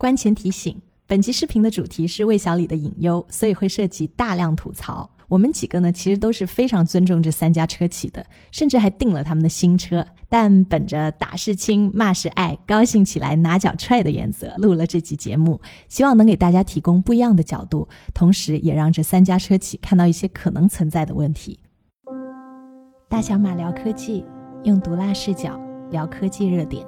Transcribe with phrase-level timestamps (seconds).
[0.00, 5.10] 关前提醒：本期视频的主题是魏小李的隐忧，所以会涉及大量吐槽。
[5.28, 10.06] 我们几个呢，其实都是非常尊重这三家车企的，甚至还订了他们的新车。
[10.26, 15.60] 但本着打是亲，骂是爱，高兴起来拿脚踹的原则，录了这期节目，
[15.90, 21.60] 希望能给大家提供不一样的角度，同时也让这三家车企看到一些可能存在的问题。
[23.06, 24.24] 大小马聊科技，
[24.64, 25.60] 用毒辣视角
[25.90, 26.86] 聊科技热点。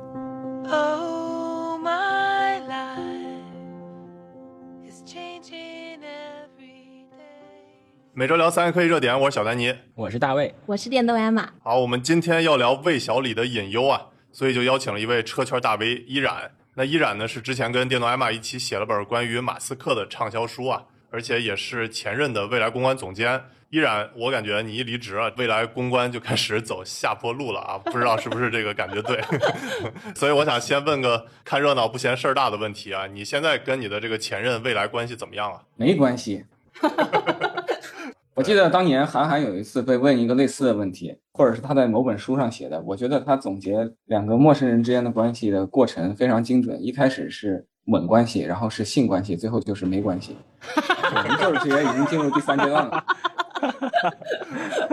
[8.15, 11.49] 每周聊三个科技热点，我是小丹尼，我是大卫，我是电动艾玛。
[11.63, 16.51] 好，我们今天要聊魏小李的隐忧啊，所以就邀请了一位车圈大 V 依然。
[16.75, 23.43] 那依然呢是之前跟电动艾玛一起写了本关于马斯克的畅销书啊，而且也是前任的未来公关总监。
[23.71, 29.19] 依然，我感觉你一离职啊，未来公关就开始走下坡路了啊， 不知道是不是这个感觉对？
[30.15, 35.63] 所以我想先问个看热闹不嫌事儿大的问题啊，你现在跟你的这个前任未来关系怎么样啊？
[35.77, 36.45] 没关系。
[38.35, 42.81] 我记得当年韩寒有一次被问一个类似的问题，或者是他在某本书上写的。
[42.81, 46.83] 我觉得他总结两个陌生人之间的关系的过程非常精准。
[46.83, 50.37] 一开始是吻关系，然后是性关系，最后就是没关系。
[51.15, 53.05] 我们就是直接已经进入第三阶段了。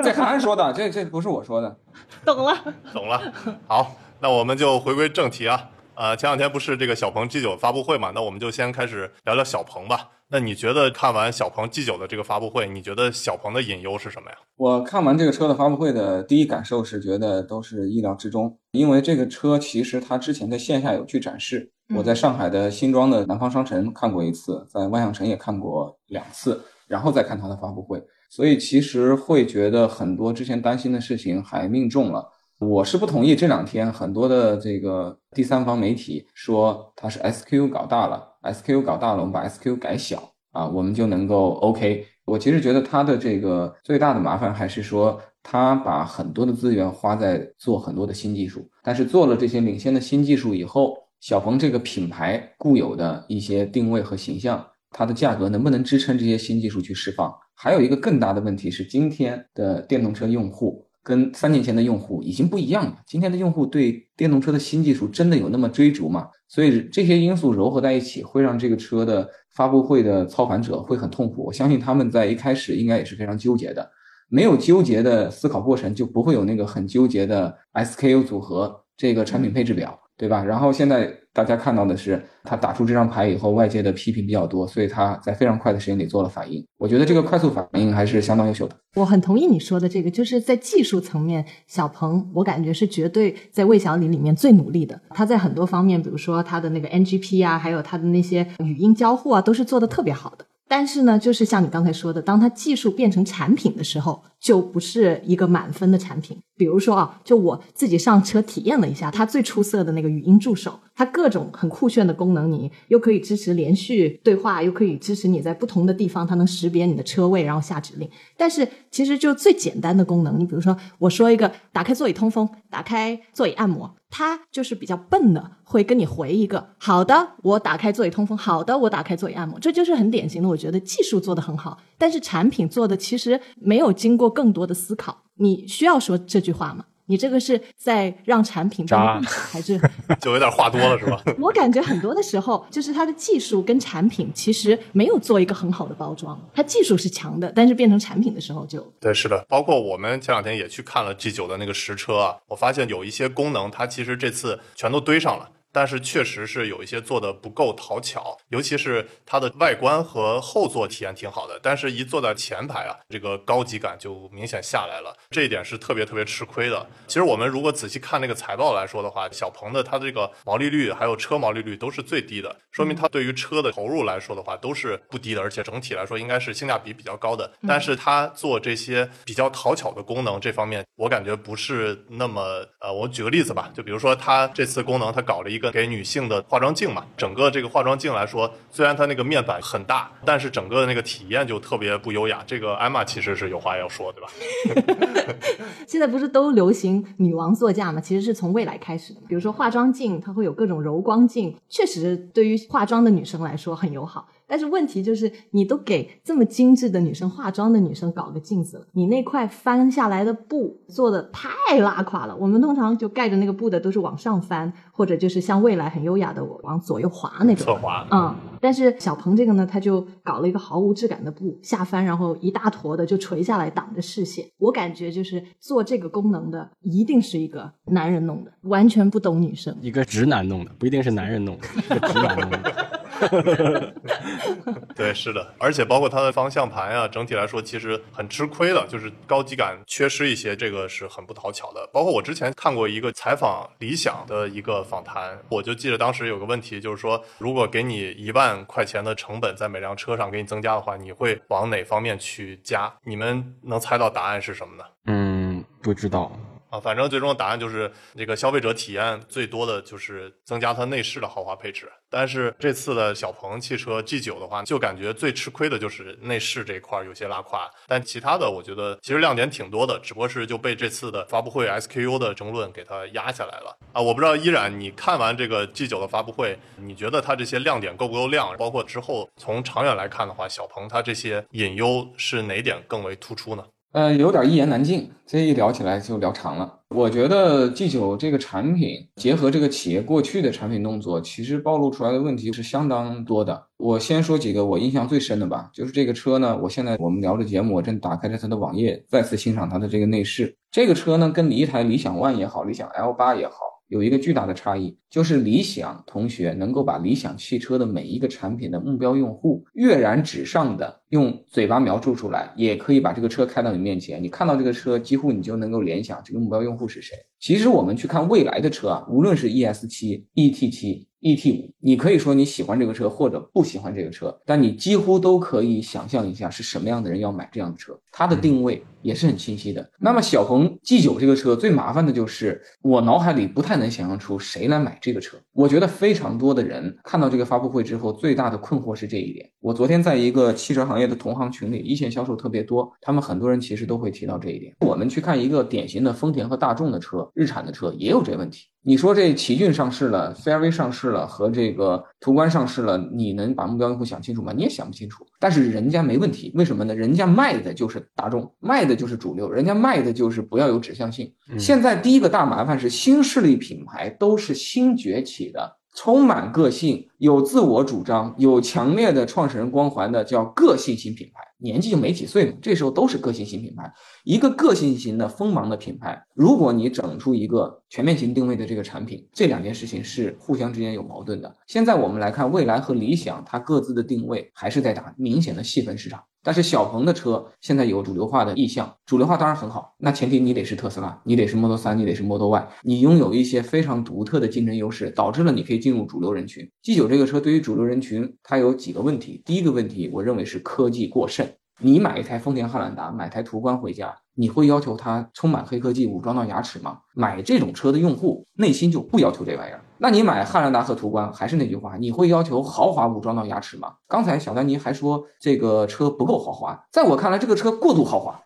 [0.03, 1.78] 这韩寒说的，这这不是我说的。
[2.26, 2.58] 懂了，
[2.92, 3.22] 懂了。
[3.68, 5.70] 好，那我们就回归正题啊。
[5.96, 8.12] 呃，前两天不是这个小鹏 G9 发布会嘛？
[8.14, 10.09] 那我们就先开始聊聊小鹏吧。
[10.31, 14.38] 那你觉得看完小鹏 G 九的这个发布会，你觉得小鹏的隐忧是什么呀？
[14.58, 32.23] 我看完这个车的发布会的第一感受是觉得都是意料之中，因为这个车其实它之前在线下有去展示，我在上海的新庄的南方商城看过一次，在万象城也看过两次，然后再看它的发布会，所以其实会觉得很多之前担心的事情还命中了。
[32.60, 42.06] 我是不同意这两天很多的这个第三方媒体说它是 SQ 搞大了，SQ 搞大了，我们把 SQ 改小啊，我们就能够 OK。
[42.26, 57.34] 我其实觉得它的这个最大的麻烦还是说，它把很多的资源花在做很多的新技术，但是做了这些领先的新技术以后，小鹏这个品牌固有的一些定位和形象，它的价格能不能支撑这些新技术去释放？
[57.56, 60.88] 还有一个更大的问题是，今天的电动车用户。
[61.04, 62.98] 跟三年前的用户已经不一样了。
[63.06, 66.28] 今天的用户对电动车的新技术真的有那么追逐吗？
[66.48, 71.44] 所以这些因素糅合在一起，会让这个车的发布会的操盘者会很痛苦。
[71.46, 73.90] 我相信他们在一开始应该也是非常纠结的。
[74.28, 80.00] 没有纠结的思考过程，就不会有那个很纠结的 SKU 组合这个产品配置表。
[80.19, 80.44] 对吧？
[80.44, 86.62] 然后现在大家看到的是，他打出这张牌以后，外界的批评比较多，所以他在非常快的时间里做了反应。
[86.78, 88.75] 我觉得这个快速反应还是相当优秀的。
[88.96, 95.00] 我很同意你说的这个，就是在技术层面，小鹏我感觉是绝对在魏小李里面最努力的。
[95.12, 100.46] 他在很多方面，比如说他的那个 NGP 啊，还有他的那些语音交互啊，都是做的特别好的。
[100.69, 106.38] 但是呢，就是像你刚才说的，当它技术变成产品的时候，就不是一个满分的产品。
[106.56, 118.07] 比如说啊，就我自己上车体验了一下，它最出色的那个语音助手，它各种很酷炫的功能，你又可以支持连续对话，又可以支持你在不同的地方，它能识别你的车位，然后下指令。
[118.38, 123.96] 但是其实就最简单的功能，你比如说我说一个打开座椅通风，打开座椅按摩。
[124.09, 130.50] 他就是比较笨的，会跟你回一个好的，我打开座椅通风，好的，我打开座椅按摩，这就是很典型的。
[130.50, 135.24] 我觉得技术做得很好，但是产品做的其实没有经过更多的思考。
[135.36, 136.86] 你需要说这句话吗？
[137.09, 139.81] 你这个是在让产品变得还是
[140.22, 141.20] 就有点话多了是吧？
[141.42, 146.40] 我感觉很多的时候，就是它的技术跟产品其实没有做一个很好的包装。
[146.53, 149.44] 它技术是强的，但是变成产品的时候就对，是的。
[149.50, 155.50] 包括我们前两天也去看了 G 九的那个实车啊，我发现有一些功能，它其实这次全都堆上了。
[155.72, 166.88] 但是确实是有一些做的不够讨巧，尤其是它的外观和后座体验挺好的，但是一坐在前排啊，这个高级感就明显下来了，这一点是特别特别吃亏的。
[167.07, 177.51] 其实我们如果仔细看那个财报来说的话，小鹏的它这个毛利率还有车毛利率都是最低的，说明它对于车的投入来说的话都是不低的，而且整体来说应该是性价比比较高的。
[177.68, 185.58] 但是它做这些比较讨巧的功能这方面，我感觉不是那么呃，我举个例子吧，就比如说它这次功能它搞了一。
[185.59, 192.41] 一个给女性的化妆镜嘛，整个这个化妆镜来说，虽然它那个面板很大，但是整个的那个体验就特别不优雅。
[192.47, 195.35] 这个艾玛其实是有话要说，对吧？
[195.85, 198.00] 现在不是都流行女王座驾嘛？
[198.00, 199.19] 其实是从未来开始的。
[199.27, 204.29] 比如说化妆镜，它会有各种柔光镜，确实对于化妆的女生来说很友好。
[204.50, 212.36] 但是问题就是，你都给这么精致的女生化妆的女生搞个镜子了，你那块翻下来的布做的太拉垮了。
[212.36, 217.63] 我们通常就盖着那个布的都是往上翻，或者就是像未来很优雅的往左右滑那种。
[217.63, 218.07] 侧滑。
[218.10, 224.44] 嗯，但是小鹏这个呢，他就搞了一个毫无质感的布下翻，然后一大坨的就垂下来挡着视线。
[224.57, 229.75] 我感觉就是做这个功能的一定是一个男人弄的，完全不懂女生。
[229.80, 232.90] 一个直男弄的，不一定是男人弄的，是个直男弄的。
[234.95, 241.88] 对，是的，而且包括它的方向盘呀，整体来说其实很吃亏的，就是高级感缺失一些，这个是很不讨巧的。
[241.92, 252.92] 包括我之前看过一个采访理想的一个访谈，我就记得当时有个问题，就是说如果给你一万块钱的成本在每辆车上给你增加的话，你会往哪方面去加？
[253.04, 254.83] 你们能猜到答案是什么呢？
[255.06, 256.31] 嗯，不知道。
[256.69, 261.92] 啊，反正最终的答案就是这个消费者体验最多的就是增加它内饰的豪华配置。
[262.12, 267.69] 但是这次的小鹏汽车 G9 的话，就感觉最吃亏的就是内饰这一块有些拉胯。
[267.88, 274.01] 但其他的我觉得其实亮点挺多的，只不过是就被这次的发布会 SKU 的争论给它压下来了啊。
[274.01, 278.56] 我不知道依然你看完这个 G9 的发布会，你觉得它这些亮点够不够亮？
[278.57, 283.63] 包括之后从长远来看的话，小鹏它这些隐忧是哪点更为突出呢？
[283.91, 286.75] 呃，有点一言难尽，这一聊起来就聊长了。
[286.89, 293.65] 我觉得 G 九这个产品结合这个企业过去的产品动作，其实暴露出来的问题是相当多的。
[293.77, 300.56] 我先说几个我印象最深的吧，就是这个车呢，我现在我们聊着节目，我正打开着它的网页，再次欣赏它的这个内饰。
[300.69, 303.56] 这个车呢，跟你一台理想 ONE 也好，理想 L 八也好。
[303.89, 317.18] 有一个巨大的差异，就是理想同学能够把理想汽车的每一个产品的目标用户跃然纸上的用嘴巴描述出来，也可以把这个车开到你面前，你看到这个车，几乎你就能够联想这个目标用户是谁。
[317.39, 321.08] 其实我们去看未来的车啊，无论是 ES 七、ET 七。
[321.21, 329.89] E T 五，你可以说你喜欢这个车或者不喜欢这个车，但你几乎都可以想象一下是什么样的人要买这样的车，它的定位也是很清晰的。
[330.00, 335.38] 那么小鹏 G 九这个车最麻烦的就是我脑海里不太能想象出谁来买这个车。
[335.51, 339.50] 我觉得非常多的人看到这个发布会之后，最大的困惑是这一点。
[339.60, 344.74] 我昨天在一个汽车行业的同行群里，一线销售特别多，他们很多人其实都会提到这一点。
[344.80, 348.68] 我们去看一个典型的丰田和大众的车，日产的车也有这问题。
[348.81, 354.54] 你说这奇骏上市了，Fairway 上市了，和这个途观上市了，你能把目标用户想清楚吗？
[354.56, 355.26] 你也想不清楚。
[355.40, 356.96] 但是人家没问题，为什么呢？
[356.96, 361.34] 人家卖的就是大众，卖的就是主流，人家卖的就是不要有指向性。
[361.58, 365.78] 现在第一个大麻烦是新势力品牌都是新崛起的。
[365.96, 373.92] 充满个性、有自我主张、有强烈的创始人光环的叫个性型品牌，年纪就没几岁嘛，这时候都是个性型品牌。
[374.24, 381.56] 一个个性型的锋芒的品牌，如果你整出一个全面型定位的这个产品，这两件事情是互相之间有矛盾的。
[381.65, 386.24] 现在我们来看，蔚来和理想，它各自的定位还是在打明显的细分市场。
[386.41, 396.69] 但是小鹏的车现在有主流化的意向，主流化当然很好，那前提你得是特斯拉，你得是 Model 3，你得是 Model Y，你拥有一些非常独特的竞争优势，导致了你可以进入主流人群。
[396.83, 399.42] G9 这个车对于主流人群，它有几个问题。
[399.44, 401.45] 第一个问题，我认为是科技过剩。
[401.81, 407.00] 你买一台丰田汉兰达，买台途观回家，你会要求它充满黑科技，武装到牙齿吗？
[407.14, 409.80] 买这种车的用户内心就不要求这玩意儿。
[409.98, 413.94] 那你买汉兰达和途观，还是那句话，你会要求豪华武装到牙齿吗？
[414.08, 418.38] 刚才小丹尼还说这个车不够豪华，在我看来，这个车过度豪华，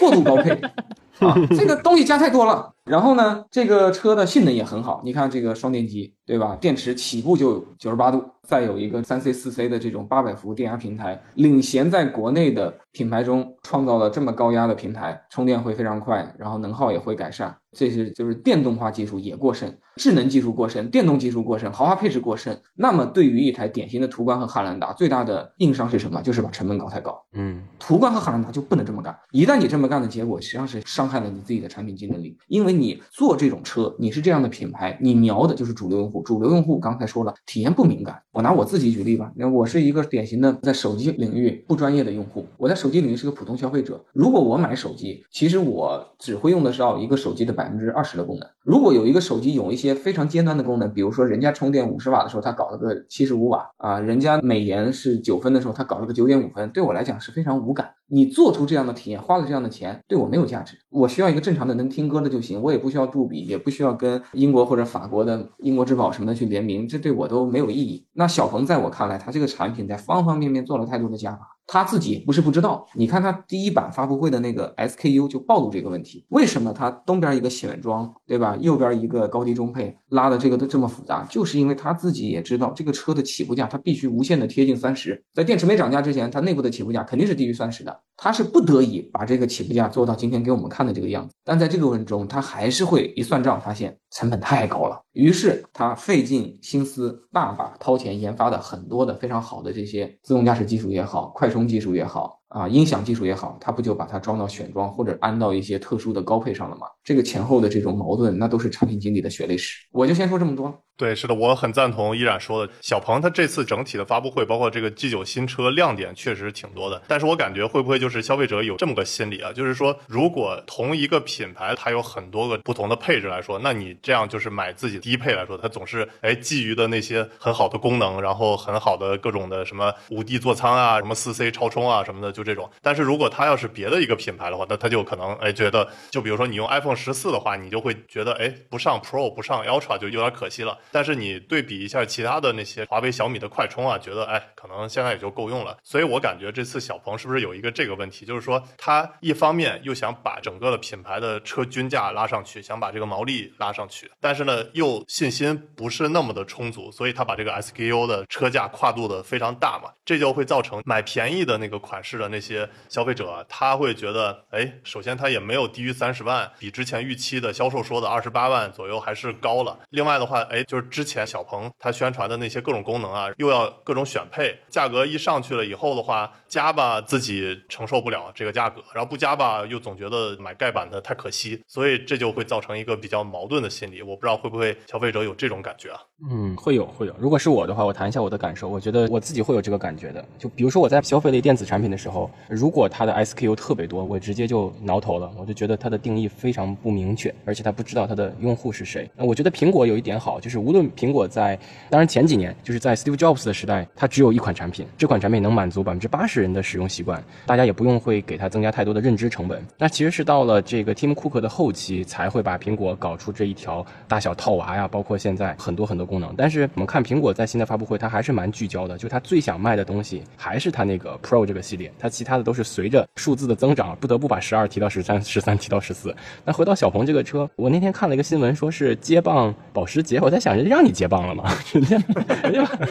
[0.00, 0.50] 过度高配
[1.20, 2.72] 啊，这个东西加太多了。
[2.88, 6.56] 然后呢，这个车的性能也很好，你看这个双电机，对吧？
[6.60, 17.54] 电池起步就九十八度，再有一个三 C 四 C 的这种八百伏电压平台，领衔在国内的品牌中，创造了这么高压的平台，充电会非常快，然后能耗也会改善。
[17.70, 22.58] 这是就是电动化技术也过剩，智能技术过剩，电动技术过剩，豪华配置过剩。
[22.74, 26.22] 那么对于一台典型的途观和汉兰达，最大的硬伤是什么？
[26.22, 27.22] 就是把成本搞太高。
[27.34, 29.14] 嗯，途观和汉兰达就不能这么干。
[29.32, 32.77] 一旦你这么干的结果，实际上是伤害了你自己的产品竞争力，因为。
[32.80, 36.22] 你做这种车，你是这样的品牌，你瞄的就是主流用户。
[36.22, 38.22] 主流用户刚才说了，体验不敏感。
[38.32, 42.46] 我拿我自己举例吧，那我是一个典型的在手机领域不专业的用户。
[42.56, 44.02] 我在手机领域是个普通消费者。
[44.12, 48.48] 如果我买手机，其实我只会用得上一个手机的百分之二十的功能。
[48.62, 57.90] 如果有一个手机有一些非常尖端的功能，比如说人家充电五十瓦的时候，他搞了个七十五瓦啊，人家美颜是九分的时候，他搞了个九点五分，对我来讲是非常无感。
[58.10, 60.78] 你做出这样的体验，花了这样的钱，对我没有价值。
[60.88, 68.06] 我需要一个正常的能听歌的就行，我也不需要杜比，也不需要跟英国或者法国的英国之宝什么的去联名，这对我都没有意义。
[68.14, 71.57] 那小鹏在我看来，它这个产品在方方面面做了太多的加法。
[71.68, 72.84] 他自己不是不知道。
[72.94, 78.56] 你看他第一版发布会的那个 SKU 就暴露这个问题，为什么他东边一个选装，对吧？
[78.60, 91.34] 右边一个高低中配，拉的这个都这么复杂，就是因为他自己也知道这个车的起步价，它必须无限的贴近三十，在电池没涨价之前，它内部的起步价肯定是低于三十的，他是不得已把这个起步价做到今天给我们看的这个样子。
[91.44, 102.37] 但在这个过程中，他还是会一算账，发现成本太高了，于是他费尽心思，大把掏钱研发的很多的非常好的这些自动驾驶技术也好，快充充技术也好。
[102.48, 106.86] 啊，音响技术也好，它不就把它装到选装或者安到一些特殊的高配上了吗？
[107.04, 109.86] 这个前后的这种矛盾，那都是产品经理的血泪史。
[109.92, 110.82] 我就先说这么多。
[110.96, 112.72] 对，是的，我很赞同依然说的。
[112.80, 117.00] 小鹏它这次整体的发布会，包括这个 G9 新车亮点确实挺多的。
[117.06, 119.52] 但是我感觉会不会就是消费者有这么个心理啊？
[119.52, 132.70] 就是说，如果同一个品牌它有很多个不同的配置来说，那你这样就是买自己低配来说，它总是哎基于的那些很好的功能，然后很好的各种的什么五 D 座舱啊，什么四 C 超充啊什么的，就这种。
[132.80, 140.78] 但是如果它要是别的一个品牌的话，那它就可能哎觉得，就比如说你用 iPhone 十四的话，你就会觉得哎不上 Pro 不上 Ultra 就有点可惜了。
[140.92, 145.76] 但是你对比一下其他的那些华为、小米的快充啊，觉得哎，可能现在也就够用了。
[145.82, 169.78] 所以我感觉这次小鹏是不是有一个这个问题，就是说它一方面又想把整个的品牌的车均价拉上去，想把这个毛利拉上去，但是呢又信心不是那么的充足，所以他把这个 SKU 的车价跨度的非常大嘛，这就会造成买便宜的那个款式的那些消费者，他会觉得哎，首先他也没有低于三十万，比之前预期的销售说的二十八万左右还是高了。
[169.90, 171.70] 另外的话，哎，就是之前小鹏。
[171.78, 184.02] 它宣传的那些各种功能啊，又要各种选配，价格一上去了以后的话，加吧自己承受不了这个价格，然后不加吧又总觉得买盖板的太可惜，所以这就会造成一个比较矛盾的心理。
[184.02, 186.00] 我不知道会不会消费者有这种感觉啊？
[186.30, 187.14] 嗯，会有会有。
[187.18, 190.24] 如果是我的话，我谈一下我的感受，我觉得我自己会有这个感觉的。
[190.36, 192.17] 就比如说我在消费类电子产品的时候，
[192.48, 199.10] 如果它的 SKU 特别多，我直接就挠头了，我就觉得它的定义非常不明确，而且它不知道它的用户是谁。
[199.16, 201.58] 那我觉得苹果有一点好，就是无论苹果在
[201.90, 209.62] 当然，前几年就是在 Steve Jobs 的时代，它只有一款产品，这款产品能满足百分之八十人的使用习惯，大家也不用会给它增加太多的认知成本。
[209.76, 216.34] 那其实是到了这个 Tim Cook 的后期，才会把苹果搞出这一条大小套娃呀，包括现在很多很多功能。
[216.36, 226.14] 但是我们看苹果在新的发布会，它还是蛮聚焦的，就它最想卖的东西还是它那个 Pro 这个系列，它其他的都是随着数字的增长，不得不把十二提到十三，十三提到十四。
[226.44, 231.44] 那回到小鹏这个车，我那天看了一个新闻，说是接棒保时捷，我在想，人家让你接棒了吗？
[231.72, 231.96] 人家
[232.42, 232.86] 人家把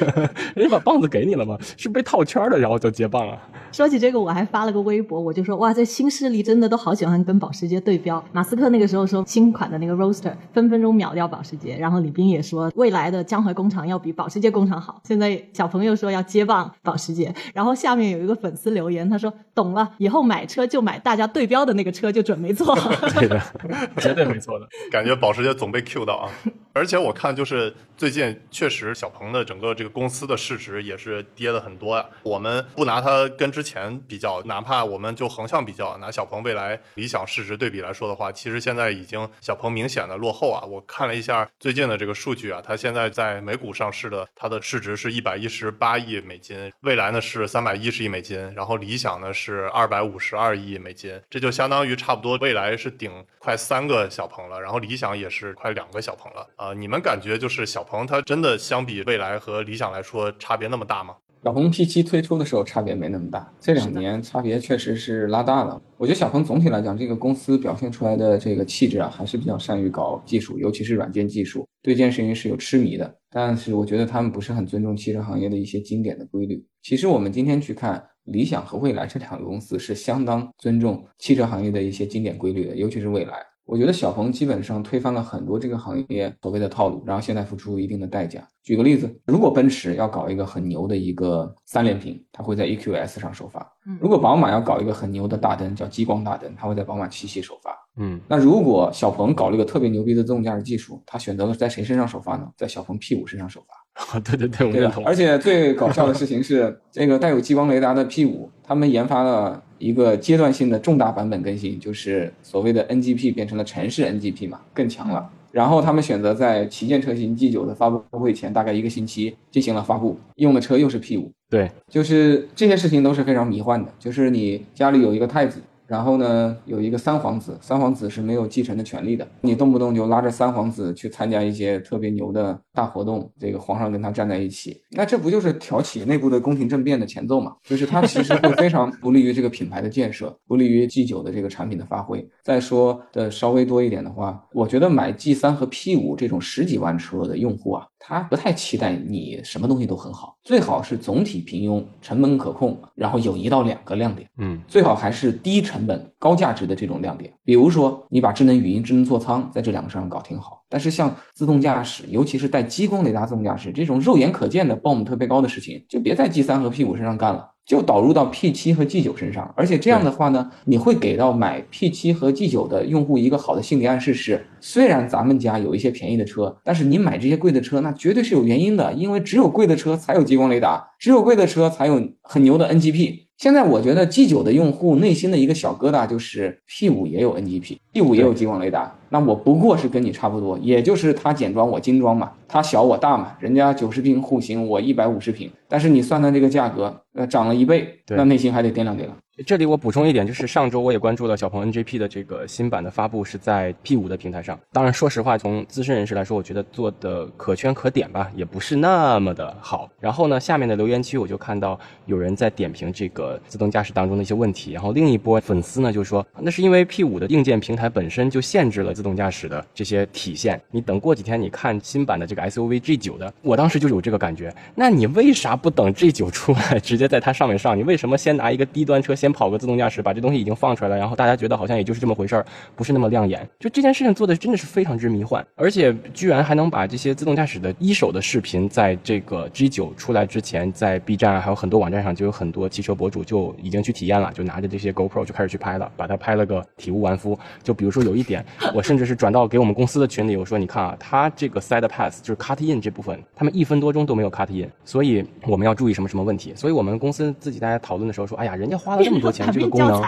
[0.56, 1.58] 人家把棒子给你了吗？
[1.78, 3.38] 是被套圈了，然后就接棒了？
[3.72, 8.24] 说起这个，我还发了个微博，我就说哇，这新势力真的都好喜欢跟保时捷对标。
[8.32, 15.02] 马斯克那个时候说新款的那个 Roaster 分分钟秒掉保时捷，然后李斌也说未来的江淮工厂要比保时捷工厂好。
[15.04, 22.76] 现在小朋友说要接棒保时捷，然后下面有一个粉丝留言，他说懂了，以后买车就买大家对标的那个车就准没错。
[23.20, 23.42] 对的，
[24.00, 24.68] 绝对没错的。
[24.92, 26.32] 感觉保时捷总被 Q 到啊！
[26.74, 32.06] 而且我看就是最近确实小鹏的整个这个公司的市值也是跌了很多啊。
[32.22, 40.64] 我们不拿它跟之前比较，哪怕我们就横向比较，拿小鹏、未来、理想市值对比来说的话，其实现在已经小鹏明显的落后啊。
[40.66, 56.74] 我看了一下最近的这个数据啊，它现在在美股上市的，它的市值是一百一十八亿美金，未来呢是三百一十亿美金，然后理想呢是二百五十二亿美金，这就相当于差不多未来是顶快三个小鹏了，然后理想也是快两个小鹏了啊。
[56.74, 61.16] 你们感觉就是小鹏它真的相比未来和理想来说差别那么大吗？
[61.44, 65.80] 小鹏 P7 推出的时候差别没那么大，这两年差别确实是拉大了。
[65.96, 73.16] 我觉得小鹏总体来讲，这个公司表现出来的这个气质啊，还是比较善于搞技术，尤其是软件技术，对这件事情是有痴迷的。
[73.30, 76.66] 但是我觉得他们不是很尊重汽车行业的一些经典的规律。
[76.82, 83.38] 其实我们今天去看理想和蔚来这两个公司，是相当尊重汽车行业的一些经典规律的，尤其是蔚来。
[83.66, 88.48] 我觉得小鹏基本上推翻了很多这个行业所谓的套路，然后现在付出一定的代价。
[88.64, 93.60] 举个例子，如果奔驰要搞一个很牛的一个三连屏，它会在 EQS 上首发；
[94.00, 97.87] 如果宝马要搞一个很牛的大灯，叫激光大灯，它会在宝马七系首发。
[97.98, 102.48] 嗯，那如果小鹏搞了一个特别牛逼的自动驾驶技术，他选择了在谁身上首发呢？
[102.56, 104.20] 在小鹏 P 五身上首发。
[104.22, 105.04] 对对对，我认同。
[105.04, 109.64] 而且最搞笑的事情是，这个带有激光雷达的 P 五他们研发了。
[109.80, 115.30] 一个阶段性的重大版本更新，就是所谓的 NGP 变成了城市 NGP 嘛，更强了。
[115.52, 121.32] 然后他们选择在旗舰车型 G 九的发布会前大概一个星期进行了发布，用的车又是 P 五。
[121.48, 123.94] 对，就是这些事情都是非常迷幻的。
[124.00, 129.28] 就是你家里有一个太子，然后呢，有一个三皇子，三皇子是没有继承的权利的。
[129.42, 137.56] 你动不动就拉着三皇子去参加一些特别牛的大活动，这个皇上跟他站在一起，那这不就是挑起内部的宫廷政变的前奏嘛？
[137.64, 142.28] 就是他其实会非常不利于这个品牌的建设，不利于 G 九的这个产品的发挥。
[142.44, 157.34] 再说的稍微多一点的话，我觉得买 G 三和 P 五这种十几万车的用户啊，他不太期待你什么东西都很好，最好是总体平庸、成本可控，然后有一到两个亮点，嗯，最好还是低成本高价值的这种亮点。
[157.44, 160.64] 比如说，你把智能语音、智能座舱在这两个上搞挺好。
[160.70, 167.52] 但是像自动驾驶，尤其是带激光雷达自动驾驶这种肉眼可见的 BOM 特别高的事情，就别在 G 三和 P 五身上干了。
[167.68, 183.27] 就导入到 P 七和 G 九身上，而且这样的话呢，你会给到买 P 七和 G 九的用户一个好的心理暗示是：虽然咱们家有一些便宜的车，但是你买这些贵的车，那绝对是有原因的，因为只有贵的车才有激光雷达，只有贵的车才有很牛的 NGP。
[183.38, 199.16] 现在我觉得 G 九的用户内心的一个小疙瘩就是 P 五也有 NGP，P 五也有激光雷达，那我不过是跟你差不多，也就是它简装我精装嘛，它小我大嘛，人家九十平户型我一百五十平，但是你算算这个价格，呃，涨了一倍，那内心还得掂量掂量。
[199.46, 204.60] 这里我补充一点，就是上周我也关注了小鹏 NGP 的这个新版的发布，是在 P5 的平台上。
[204.72, 209.88] 当然，说实话，从资深人士来说，我觉得做的可圈可点吧，也不是那么的好。
[210.00, 214.72] 然后呢，下面的留言区我就看到有人在点评这个自动驾驶当中的一些问题。
[214.72, 220.60] 然后另一波粉丝呢就说，那是因为 P5 的硬件平台本身就限制了自动驾驶的这些体现。
[220.72, 224.52] 你等过几天你看新版的这个 SUV G9 的，我当时就有这个感觉。
[224.74, 227.78] 那你为啥不等 G9 出来，直接在它上面上？
[227.78, 230.02] 你为什么先拿一个低端车先先跑个自动驾驶？
[230.02, 232.46] 把这东西已经放出来了，然后大家觉得好像也就是这么回事儿，
[232.78, 233.46] 不是那么亮眼。
[233.60, 247.38] 就这件事情做的真的是非常之迷幻，而且居然还能把这些自动驾驶的一手的视频，在这个 G9 出来之前，在 B 站还有很多网站上就有很多汽车博主就已经去体验了，就拿着这些 GoPro 就开始去拍了，把它拍了个体无完肤。
[247.62, 256.54] 就比如说有一点，我甚至是转到给我们公司的群里，我说你看啊，它这个 Side Pass 就是 Cut In 这部分，他们一分多钟都没有 Cut In，所以我们要注意什么什么问题。
[256.56, 260.02] 所以我们公司自己大家讨论的时候说，哎呀，人家花了这么多钱 这个功能。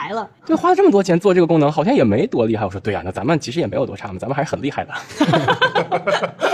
[0.45, 2.65] 对，花了这么多钱做这个功能，好像也没多厉害。
[2.65, 4.93] 我说对呀，那咱们其实也没有多差嘛，咱们还是很厉害的。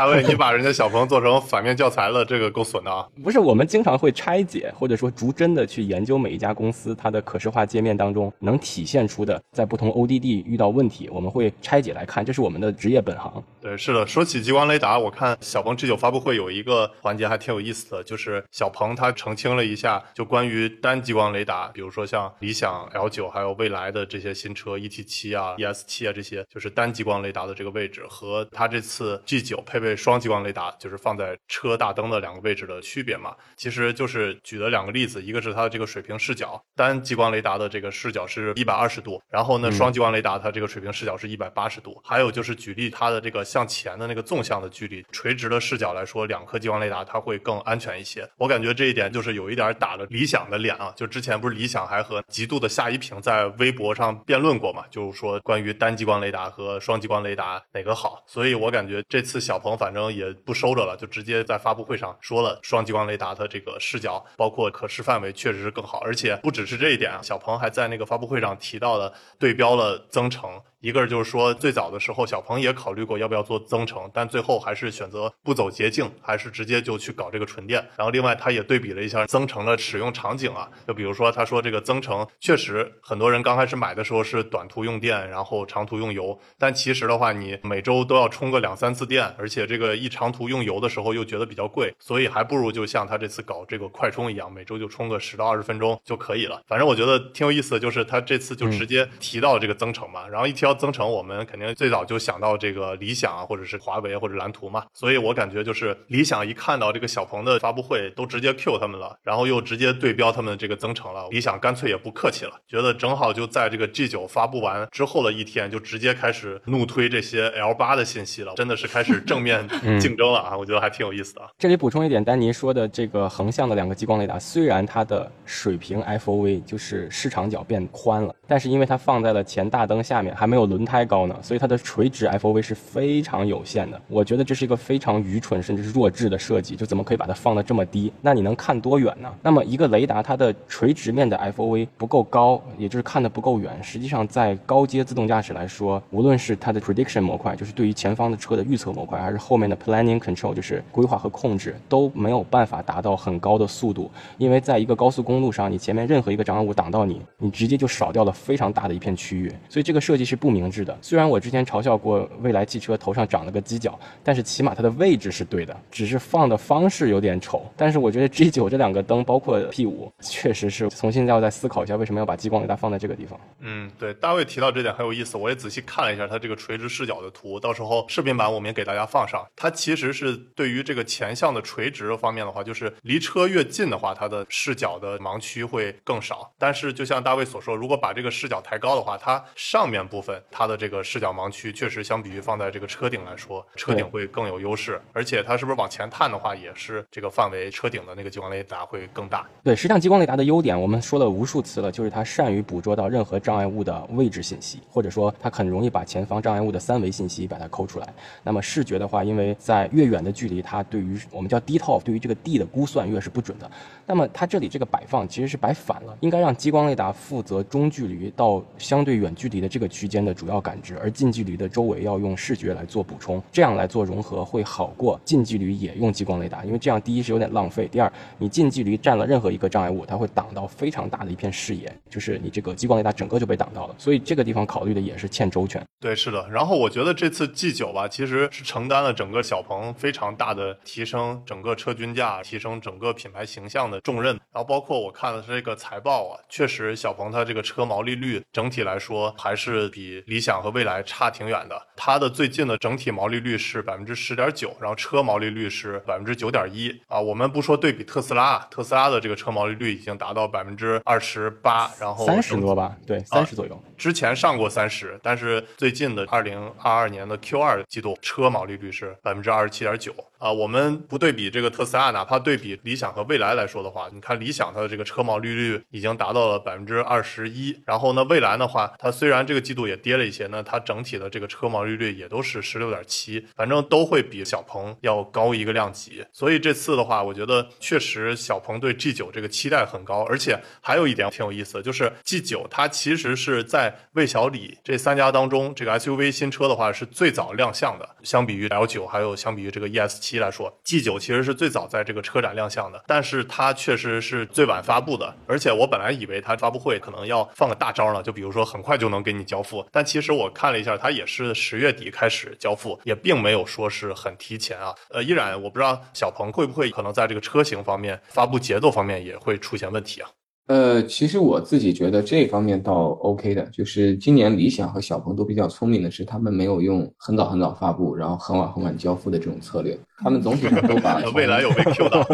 [0.00, 3.06] 大卫，你把人家小鹏做成反面教材了，这个够损的啊！
[3.22, 13.44] 不是，我们经常会拆解或者说逐帧的去研究每一家公司它的可视化界面当中能体现出的在不同 ODD 遇到问题，我们会拆解来看，这是我们的职业本行。
[13.60, 14.06] 对，是的。
[14.06, 33.34] 说起激光雷达，我看小鹏 G9 发布会有一个环节还挺有意思的，就是小鹏它澄清了一下，就关于单激光雷达，比如说像理想 L9 还有未来的这些新车 ET7 啊、ES7 啊这些，就是单激光雷达的这个位置和它这次 G9 配备双激光雷达，就是放在车大灯的两个位置的区别嘛。
[33.56, 42.00] 其实就是举了两个例子，一个是它的这个水平视角，单激光雷达的这个视角是一百二十度，然后呢双激光雷达它这个水平视角是一百八十度。
[42.04, 48.28] 还有就是举例它的这个向前的那个纵向的距离，垂直的视角来说，两颗激光雷达它会更安全一些。
[48.36, 58.22] 我感觉这一点就是有一点打了理想的脸啊，就之前不是理想还和极度的夏一平在微博上辩论过嘛，就是说关于单激光雷达和双激光雷达哪个好。
[58.26, 70.60] 所以我感觉这次小鹏反正也不收着了，就直接在发布会上说了，双激光雷达的这个视角包括可视范围确实是更好，而且不只是这一点啊，小鹏还在那个发布会上提到了对标了增程。
[70.80, 77.86] 一个就是说，最早的时候，小鹏也考虑过要不要做增程，但最后还是选择不走捷径，还是直接就去搞这个纯电。
[77.96, 96.62] 然后，另外他也对比了一下增程的使用场景啊，就比如说，他说这个增程确实很多人刚开始买的时候是短途用电，然后长途用油，但其实的话，你每周都要充个两三次电，而且这个一长途用油的时候又觉得比较贵，所以还不如就像他这次搞这个快充一样，每周就充个十到二十分钟就可以了。
[96.66, 111.26] 反正我觉得挺有意思的，就是他这次就直接提到这个增程嘛，然后一提到增程，我们肯定最早就想到这个理想啊，或者是华为或者蓝图嘛，所以我感觉就是理想一看到这个小鹏的发布会，都直接 Q 他们了，然后又直接对标他们这个增程了。
[111.30, 119.66] 理想干脆也不客气了，觉得正好就在这个 G9 发布完之后的一天，就直接开始怒推这些 L8 的信息了，真的是开始正面
[120.00, 120.56] 竞争了啊！
[120.56, 121.42] 我觉得还挺有意思的。
[121.58, 134.00] 这里补充一点，丹尼说的这个横向的两个激光雷达，虽然它的水平 FOV 就是视场角变宽了，但是因为它放在了前大灯下面，还没有轮胎高呢，所以它的垂直 FOV 是非常有限的。
[134.08, 138.12] 我觉得这是一个非常愚蠢甚至是弱智的设计，就怎么可以把它放得这么低？
[138.20, 139.32] 那你能看多远呢？
[139.42, 143.72] 那么一个雷达它的垂直面的 FOV 不够高，也就是看得不够远。
[143.82, 154.10] 实际上在高阶自动驾驶来说，无论是它的 prediction 模块，就是对于前方的车的预测模块，还是后面的 planning control，就是规划和控制，都没有办法达到很高的速度。
[154.38, 160.96] 因为在一个高速公路上，你前面任何一个障碍物挡到你，你直接就少掉了非常大的一片区域，所以这个设计是不明智的。
[161.00, 167.64] 虽然我之前嘲笑过蔚来汽车头上长了个犄角，但是起码它的位置是对的，只是放的方式有点丑。
[167.76, 173.38] 但是我觉得 G 九这两个灯，包括 P 五， 确实是重新要再思考一下，为什么要把激光雷达放在这个地方。
[173.60, 179.46] 嗯，对，大卫提到这点很有意思，我也仔细看了一下它这个垂直视角的图，到时候视频版我们也给大家放上。
[179.56, 186.52] 它其实是对于这个前向的垂直方面的话，就是离车越近的话，它的视角的盲区会更少。
[186.58, 195.00] 但是就像大卫所说，如果把这个视角抬高的话，它上面部分它的这个视角盲区确实相比于放在这个车顶来说，车顶会更有优势。
[195.12, 199.46] 而且它是不是往前探的话，也是这个范围车顶的那个激光雷达会更大。
[199.64, 208.12] 对，实际上激光雷达的优点我们说了无数次了，就是它善于捕捉到任何障碍物的位置信息，或者说它很容易把前方障碍物的三维信息把它抠出来。
[208.42, 213.70] 那么视觉的话，因为在越远的距离，它对于我们叫 detail，对于这个地的估算越是不准的。
[214.06, 235.82] 那么它这里这个摆放其实是摆反了，应该让激光雷达负责中距离到相对远距离的这个区间的主要感知，而近距离的周围要用视觉来做补充，这样来做融合会好过近距离也用激光雷达，因为这样第一是有点浪费，第二你近距离占了任何一个障碍物，它会挡到非常大的一片视野，就是你这个激光雷达整个就被挡到了，所以这个地方考虑的也是欠周全。
[236.00, 236.48] 对，是的。
[236.50, 244.34] 然后我觉得这次 G 九吧，其实是承担了整个小鹏非常大的提升整个车均价、提升整个品牌形象的重任。
[244.52, 251.86] 然后包括我看的这个财报啊，确实小鹏它这个车毛利率整体来说还是比理想和蔚来差挺远的。
[251.96, 257.20] 它的最近的整体毛利率是百分之十点九，然后车毛利率是百分之九点一啊。
[257.20, 263.82] 我们不说对比特斯拉，特斯拉的这个车毛利率已经达到百分之二十八，然后三十多吧，对，三十左右。
[263.96, 270.52] 之前上过三十，但是最近的二零二二年的 Q 二季度车毛利率是百分之二十七点九啊。
[270.52, 286.24] 我们不对比这个特斯拉，哪怕对比理想和蔚来来说的话，你看理想它的这个车毛利率已经达到了百分之二十一，然后呢，蔚来的话，它虽然这个季度也跌了一些，那它整体的这个车毛利率也都是十六点七，反正都会比小鹏要高一个量级。
[286.32, 298.08] 所以这次的话，我觉得确实小鹏对 G 九这个期待很高，而且还有一点挺有意思，就是 G 九它其实是在魏小李这三家当中，这个 SUV 新车的话是最早亮相的。
[298.22, 305.34] 相比于 L 九，还有相比于这个 ES 七来说，G 九其实是最早在这个车展亮相的，但是它确实是最晚发布的。
[305.46, 314.94] 而且我本来以为它发布会可能要放个大招呢，就比如说很快就能给你交付，但其实我看了一下，它也是十月底开始交付，也并没有说是很提前啊。
[315.10, 320.30] 呃，依然我不知道小鹏会不会可能在这个车型方面发布节奏方面也会出现问题啊。
[320.66, 332.26] 呃，其实我自己觉得这方面倒 OK 的，就是今年理想和小鹏都比较聪明的是，他们没有用很早很早发布，然后很晚很晚交付的这种策略，他们总体上都把 未来有被 Q 到，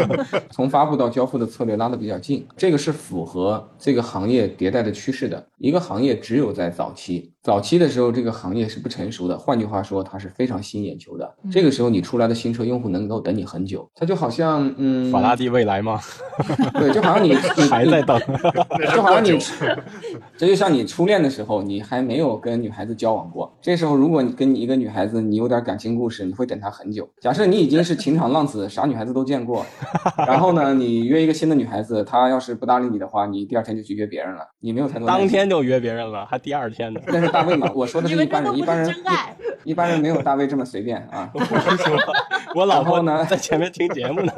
[0.51, 5.47] 从发布到交付的策略拉得比较近，这个是符合这个行业迭代的趋势的。
[5.59, 11.35] 一个行业只有在早期，早期的时候这个行业是不成熟的，换句话说，它是非常吸引眼球的。
[11.51, 15.99] 这个时候你出来的新车，用户能够等你很久，它就好像嗯，法拉第未来吗？
[16.75, 18.21] 对，就好像你 你还在等。
[18.95, 19.39] 就好像你，
[20.37, 23.57] 这就像你初恋的时候，你还没有跟女孩子交往过。
[23.63, 27.09] 这时候，如果你跟你一个女孩子，你有点感情故事，你会等她很久。
[27.21, 29.65] 假设你已经是情场浪子，啥女孩子都见过，
[30.27, 34.41] 然后呢，你约一个新的女孩子，她要是不搭理你的话，你第二天就去约别人了。
[34.61, 35.07] 你没有太多。
[35.07, 37.01] 当天就约别人了，还第二天呢？
[37.07, 37.71] 那是大卫嘛？
[37.75, 38.95] 我说的是一般人，一般人，
[39.65, 41.31] 一般人没有大卫这么随便啊。
[42.55, 44.33] 我老婆呢，在前面听节目呢。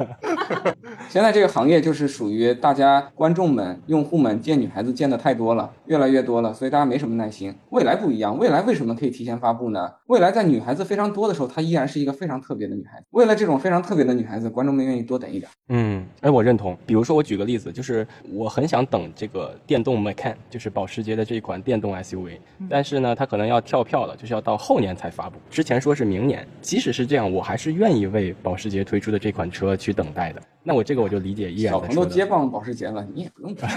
[1.07, 7.55] 现在这个行业就是属于大家观众们、用户们见女孩子见的太多了，越来越多了，所以大家没什么耐心。
[7.71, 9.89] 未来不一样，未来为什么可以提前发布呢？
[10.07, 13.05] 未来在女孩子非常多的时候，她依然是一个非常特别的女孩子。
[13.11, 15.49] 为了这种非常特别的女孩子，观众们愿意多等一点。
[15.69, 16.77] 嗯，哎，我认同。
[16.85, 22.39] 比如说，我举个例子，就是我很想等这个电动 Macan，就是保时捷的这一款电动 SUV，
[22.69, 25.37] 但是呢，它可能要跳票了，就是要到后年才发布。
[25.49, 30.41] 之前说是明年，即使是这样，我还是愿意为保时捷推出的这款车去等待的。
[30.63, 31.71] 那我这个我就理解依然。
[31.71, 33.69] 小鹏都接棒保时捷了，你也不用等。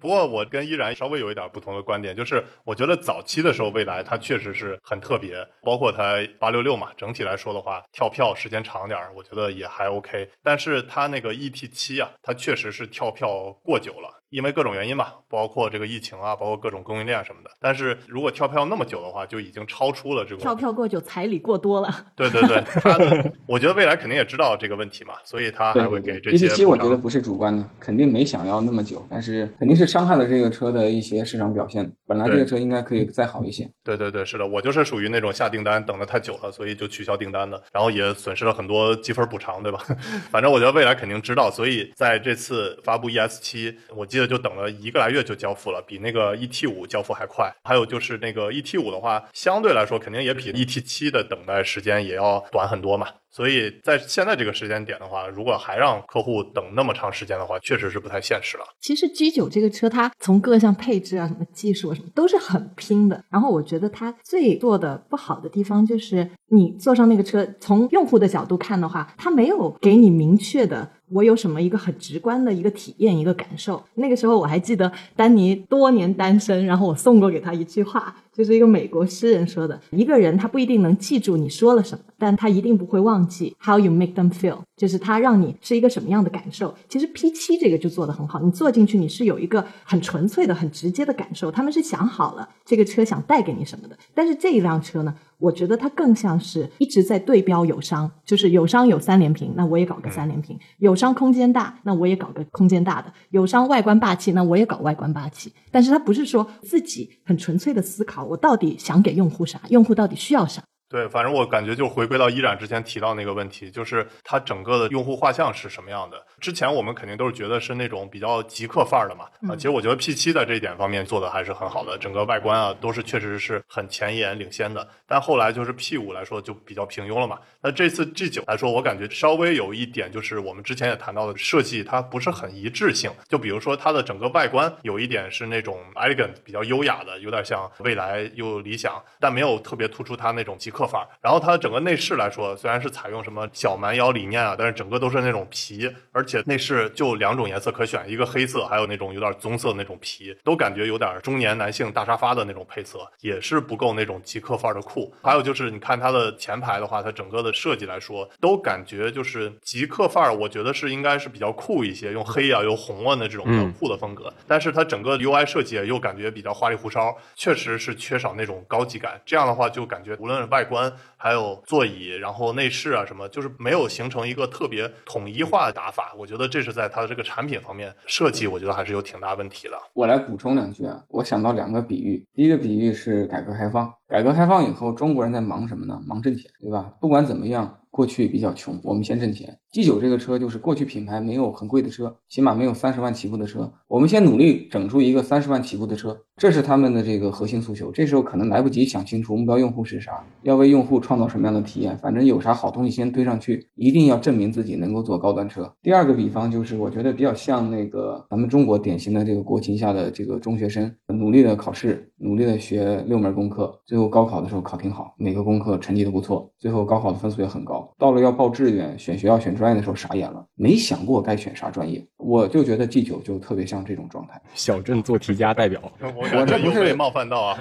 [0.00, 10.30] 不过我跟依然稍微有一点不同的观点，就是我觉得早期的时候，蔚来它确实是很特别，包括它八六六嘛，整体来说的话，跳票时间长点儿，我觉得也还 OK。
[10.42, 14.17] 但是它那个 ET 七啊，它确实是跳票过久了。
[14.30, 17.50] 因为各种原因吧，包括这个疫情啊，包括各种供应链什么的。
[17.60, 22.06] 但是如果跳票那么久的话，就已经超出了这个跳票过久，彩礼过多了。
[22.16, 26.46] 对对对，他的我觉得未来肯定也知道这个问题嘛，所以他还会给这些。
[26.46, 31.92] 一七我觉得不是主观的，肯定没想要那么久，但是是肯定是伤害了这个车的一些市场表现。
[32.06, 33.70] 本来这个车应该可以再好一些。
[33.84, 39.78] 对对对，是的，我就是属于那种下订单等的太久了，所以就取消订单的，然后也损失了很多积分补偿，对吧？
[40.32, 47.52] 反正我觉得未来肯定知道，所以在这次发布 ES 七，我记得就等了一个来月就交付了，比那个 ET 五交付还快。
[47.64, 53.08] 还有就是那个 ET 五的话，相对来说肯定也比 ET 七的等待时间也要短很多嘛。
[53.30, 58.64] 所以在现在这个时间点的话，如果还让客户等那么长时间的话，确实是不太现实了。
[58.80, 63.22] 其实 G 九这个车，它从各项配置啊、什么技术啊什么都是很拼的。
[63.30, 70.90] 然后我觉得它最做的不好的地方就是，你坐上那个车，从用户的角度看的话，它没有给你明确的。
[71.10, 73.82] 我有什么一个很直观的一个体验一个感受？
[73.94, 86.72] 那个时候我还记得丹尼多年单身，然后我送过给他一句话，就是一个美国诗人说的：一个人他不一定能记住你说了什么，但他一定不会忘记 how you make them feel，就是他让你是一个什么样的感受。
[86.88, 93.98] 其实 P 七这个就做得很好，你坐进去你是有一个很纯粹的、很直接的感受，他们是想好了这个车想带给你什么的。
[94.14, 95.12] 但是这一辆车呢？
[95.40, 105.52] 我觉得它更像是一直在对标友商，就是友商有三连屏，那我也搞个三连屏；友商空间大，那我也搞个空间大的；友商外观霸气，那我也搞外观霸气。
[105.70, 110.62] 但是它不是说自己很纯粹的思考，我到底想给用户啥，用户到底需要啥。
[110.90, 116.16] 对，反正我感觉就回归到依然之前提到那个问题，就是它整个的用户画像是什么样的。
[116.40, 124.88] 之前我们肯定都是觉得是那种比较极客范儿的嘛，啊，其实我觉得 P 七在这一点方面做的还是很好的，整个外观啊都是确实是很前沿领先的。
[125.06, 127.38] 但后来就是 P 五来说就比较平庸了嘛。
[127.60, 141.08] 那这次 G 九来说，我感觉稍微有一点就是我们之前也谈到的设计它不是很一致性，就比如说它的整个外观有一点是那种 elegant 比较优雅的，有点像未来又理想，但没有特别突出它那种极客范儿。
[141.20, 155.12] 然后它整个内饰来说，虽然是采用什么小蛮腰理念啊，但是整个都是那种皮，而且内饰就两种颜色可选，一个黑色，还有那种有点棕色的那种皮，都感觉有点中年男性大沙发的那种配色，也是不够那种极客范儿的酷。
[155.22, 164.32] 还有就是你看它的前排的话，它整个的设计来说，都感觉就是极客范儿，我觉得是应该是比较酷一些，用黑啊、用红啊的这种比较酷的风格。
[164.46, 169.20] 但是它整个 UI 设计又感觉比较花里胡哨，确实是缺少那种高级感。
[169.24, 170.92] 这样的话就感觉无论是外观。
[171.20, 176.14] 还有座椅，然后内饰啊什么，就是没有形成一个特别统一化的打法。
[176.16, 179.76] 我觉得这是在它的这个产品方面设计，我觉得还是有挺大问题的。
[179.94, 183.92] 我来补充两句啊，我想到两个比喻，第一个比喻是改革开放。
[184.06, 186.00] 改革开放以后，中国人在忙什么呢？
[186.06, 186.92] 忙挣钱，对吧？
[187.00, 189.58] 不管怎么样，过去比较穷，我们先挣钱。
[189.70, 193.70] G 九这个车就是过去品牌没有很贵的车，起码没有三十万起步的车。
[193.86, 197.92] 我们先努力整出一个三十万起步的车，这是他们的这个核心诉求。
[197.92, 201.98] 这时候可能来不及想清楚目标用户是啥，要为用户创造什么样的体验。
[201.98, 205.70] 反正有啥好东西先推上去，一定要证明自己能够做高端车。
[205.82, 217.86] 第二个比方就是，我觉得比较像那个咱们中国典型的这个国情下的这个中学生，努力的考试，努力的学六门功课，最后高考的时候考挺好，每个功课成绩都不错，最后高考的分数也很高。
[217.98, 220.44] 到了要报志愿、选学校、选专业的时候，傻眼了。
[220.54, 224.40] 没想过该选啥专业，我就觉得 G 九就特别像这种状态。
[224.54, 227.58] 小镇做题家代表，我这不是冒犯到啊，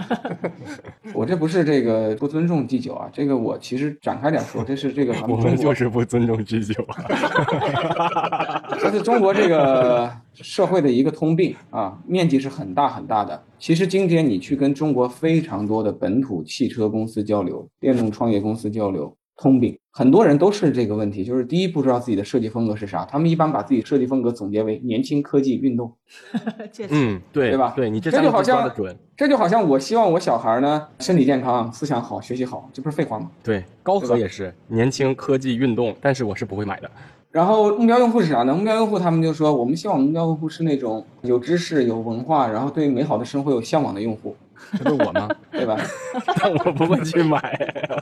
[1.14, 6.86] 我这不是这个不尊重 G 九啊，这个我其实展开点说，这是这个 我们就是不尊重 G 九，
[8.80, 13.44] 这是中国这个社会的一个通病啊，面积是很大很大的。
[13.60, 19.16] 其实今天你去跟中国非常多的本土汽车公司交流，电动创业公司交流。
[19.38, 25.94] 通病，很多人都是这个问题，就是第一不知道自己的设计风格是啥，他们一般把自己设计风格总结为年轻、科技、运动。
[26.90, 27.74] 嗯，对，对吧？
[27.76, 28.70] 对你这这就好像
[29.16, 33.30] 这就好像我希望我小孩呢身体健康、思想好、学习好，这不是废话吗？
[33.44, 36.90] 对，高和也是年轻、科技、运动，但是我是不会买的。
[37.30, 38.56] 然后目标用户是啥呢？
[38.56, 44.36] 目标用户他们就说，我们希望目标用户是那种有知识、有文化，然后对美好的生活有向往的用户。
[44.78, 45.30] 这不是我吗？
[45.52, 45.78] 对吧？
[46.40, 47.58] 但我不会去买，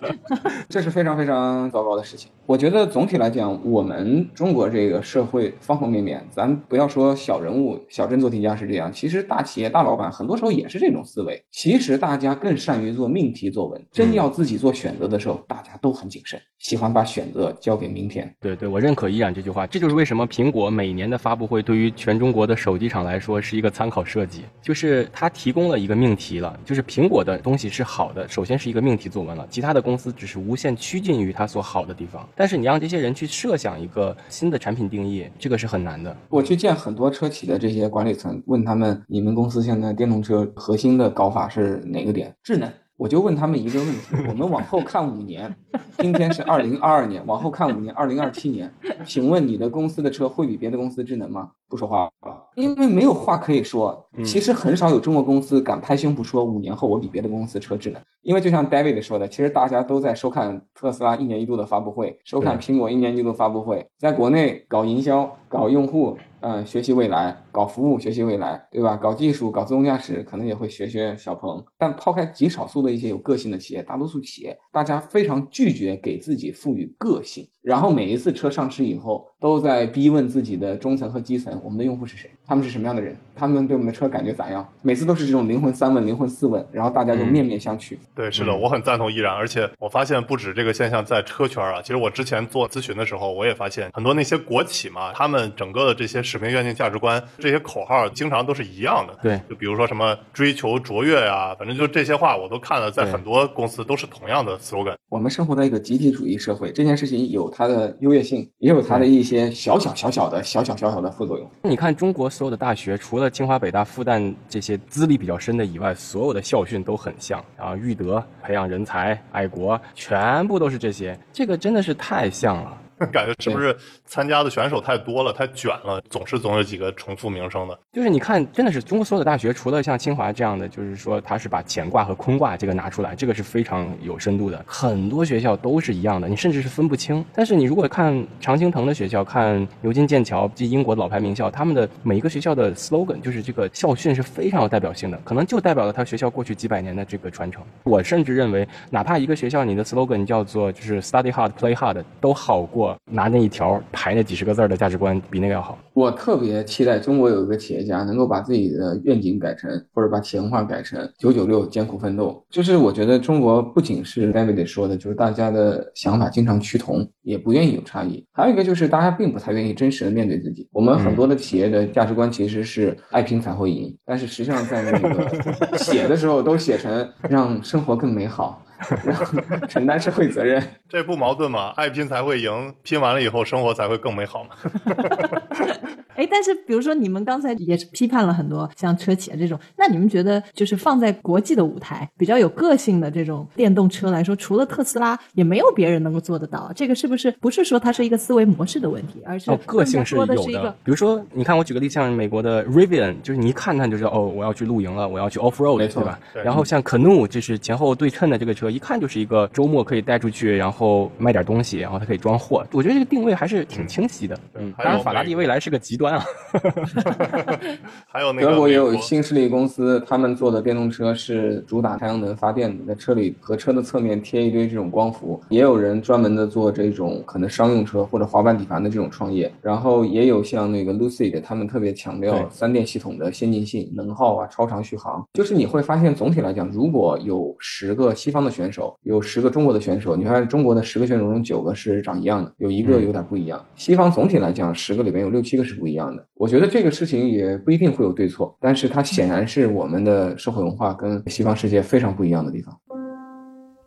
[0.69, 2.31] 这是非常非常糟糕的事情。
[2.45, 11.41] 我觉得总体来讲，我们中国这个社会方方面面，咱不要说小人物、小镇做题家是这样，其实大企业、大老板很多时候也是这种思维。
[11.51, 18.33] 其实大家更善于做命题作文，真要自己做选择的时候，大家都很谨慎，喜欢把选择交给明天。
[18.41, 19.65] 对对，我认可依然这句话。
[19.67, 26.44] 这就是为什么苹果每年的发布会对于全中国的手机厂来说是一个参考设计，就是它提供了一个命题了。
[26.65, 32.27] 就是苹果的东西是好的，首先是一个命题作文了，其他的公司只是无限趋近于它所好的地方。
[32.35, 36.15] 但是你让这些人去设想一个新的产品定义，这个是很难的。
[36.29, 42.33] 我去见很多车企的这些管理层，问他们：你们公司现在电动车核心的搞法是哪个点？
[42.43, 42.71] 智能。
[42.97, 45.53] 我就问他们一个问题：我们往后看五年，
[45.99, 48.73] 今天是二零二二年，往后看五年，二零二七年，
[49.05, 51.51] 请问你的公司的车会比别的公司智能吗？
[51.67, 54.07] 不说话了，因为没有话可以说。
[54.23, 68.95] 其实很少有中国公司敢拍胸脯说五年后我比别的公司车智能，因为就像 David 说的，其实大家都在收看特斯拉一年一度的发布会，收看苹果一年一度的发布会，在国内搞营销、搞用户，嗯，学习未来，搞服务学习未来，对吧？
[68.95, 71.65] 搞技术、搞自动驾驶，可能也会学学小鹏。
[71.75, 77.49] 但抛开极少数的一些有个性的企业，大多数企业大家非常拒绝给自己赋予个性。
[77.63, 82.29] 然后每一次车上市以后，都在逼问自己的中层和基层：我们的用户是谁？
[82.45, 83.17] 他们是什么样的人？
[83.35, 84.67] 他们对我们的车感觉咋样？
[84.81, 87.97] 每次都是这种灵魂三问、灵魂四问，然后大家就面面相觑。
[88.15, 89.33] 对，是的，我很赞同依然。
[89.33, 99.17] 而且我发现不止这个现象在车圈啊，其实我之前做咨询的时候，我也发现很多那些国企嘛，他们整个的这些使命、愿景、价值观这些口号，经常都是一样的。
[99.21, 104.95] 对，就比如说什么追求卓越呀，反正就这些话，我都看了，在很多公司都是同样的 slogan。
[105.09, 108.49] 我们生活在一个集体主义社会，这件事情有它的优越性。
[108.59, 111.49] 也有它的一些小小小小的小小小小的副作用。
[111.63, 121.17] 你看，中国所有的大学，除了清华、北大、复旦这些资历比较深的以外，所有的校训都很像啊，育德、培养人才、爱国，全部都是这些。
[121.31, 122.77] 这个真的是太像了。
[123.11, 127.77] 感觉是不是参加的选手太多了，太卷了，总是总有几个重复名声的。
[127.91, 134.63] 就是你看，真的是中国所有的大学，除了像清华这样的，就是说他是把乾卦和坤卦这个拿出来，这个是非常有深度的。
[134.65, 137.23] 很多学校都是一样的，你甚至是分不清。
[137.33, 147.61] 但是你如果看常青藤的学校，看牛津、剑桥及英国的老牌名校，他们的每一个学校的 slogan，就是这个校训是非常有代表性的，可能就代表了他学校过去几百年的这个传承。
[147.83, 152.84] 我甚至认为，哪怕一个学校你的 slogan 叫做就是 study hard, play hard，都好过。
[153.11, 155.77] 拿那一条排那几十个字的价值观比那个要好。
[155.93, 162.43] 我特别期待中国有一个企业家能够把自己的愿景改成，或者把企业文化改成“九九六艰苦奋斗”。
[162.51, 168.25] 就是我觉得中国不仅是 David 说的，就是大家的想法经常趋同，也不愿意有差异。
[168.33, 170.67] 还有一个就是大家并不太愿意真实的面对自己。
[170.73, 178.61] 我们很多的企业的价值观其实是“爱拼才会赢”，但是实际上在那个写的时候都写成“让生活更美好”。
[179.69, 181.73] 承担社会责任，这不矛盾吗？
[181.77, 184.49] 爱拼才会赢，拼完了以后生活才会更美好嘛。
[186.15, 196.71] 哎，但是比如说你们刚才也是批判了很多像车企啊这种，那你们觉得就是放在国际的舞台比较有个性的这种电动车来说，除了特斯拉，也没有别人能够做得到。
[196.75, 200.35] 这个是不是不是说它是一个思维模式的问题，而是哦个性是有的。
[200.83, 206.19] 比如说，你看我举个例，像美国的 Rivian，就是你一看它就知道哦，我要去露营了，我要去 off road，对吧？
[206.43, 212.65] 然后像 Canoe，就是前后对称的这个车，一看就是一个周末可以带出去，然后卖点东西，然后它可以装货。
[212.71, 214.37] 我觉得这个定位还是挺清晰的。
[214.55, 216.23] 嗯，当然法拉利未来是个极端啊。
[218.07, 225.41] 还有那个德国也有新势力公司，他们做的电动车是主打太阳能发电的，在车里和车的侧面贴一堆这种光伏。
[225.49, 229.51] 也有人专门的做这种可能商用车或者滑板底盘的这种创业。
[229.61, 235.25] 然后也有像那个 Lucid，他们特别强调三电系统的先进性、能耗啊、超长续航。
[235.33, 243.63] 就是你会发现，总体来讲，如果有十个西方的选手，有十个中国的选手，你看中国的十个选手中九个是长一样的，有一个有点不一样。
[243.75, 246.27] 西方总体来讲，十个里面有六七个是不一样的。
[246.33, 252.75] 我觉得这个事情也不一定会有对错，但是它显然是我们的社会文化跟西方世界非常不一样的地方。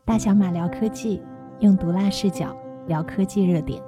[0.05, 1.21] 大小马聊科技，
[1.61, 3.83] 用毒辣视角聊科技热点。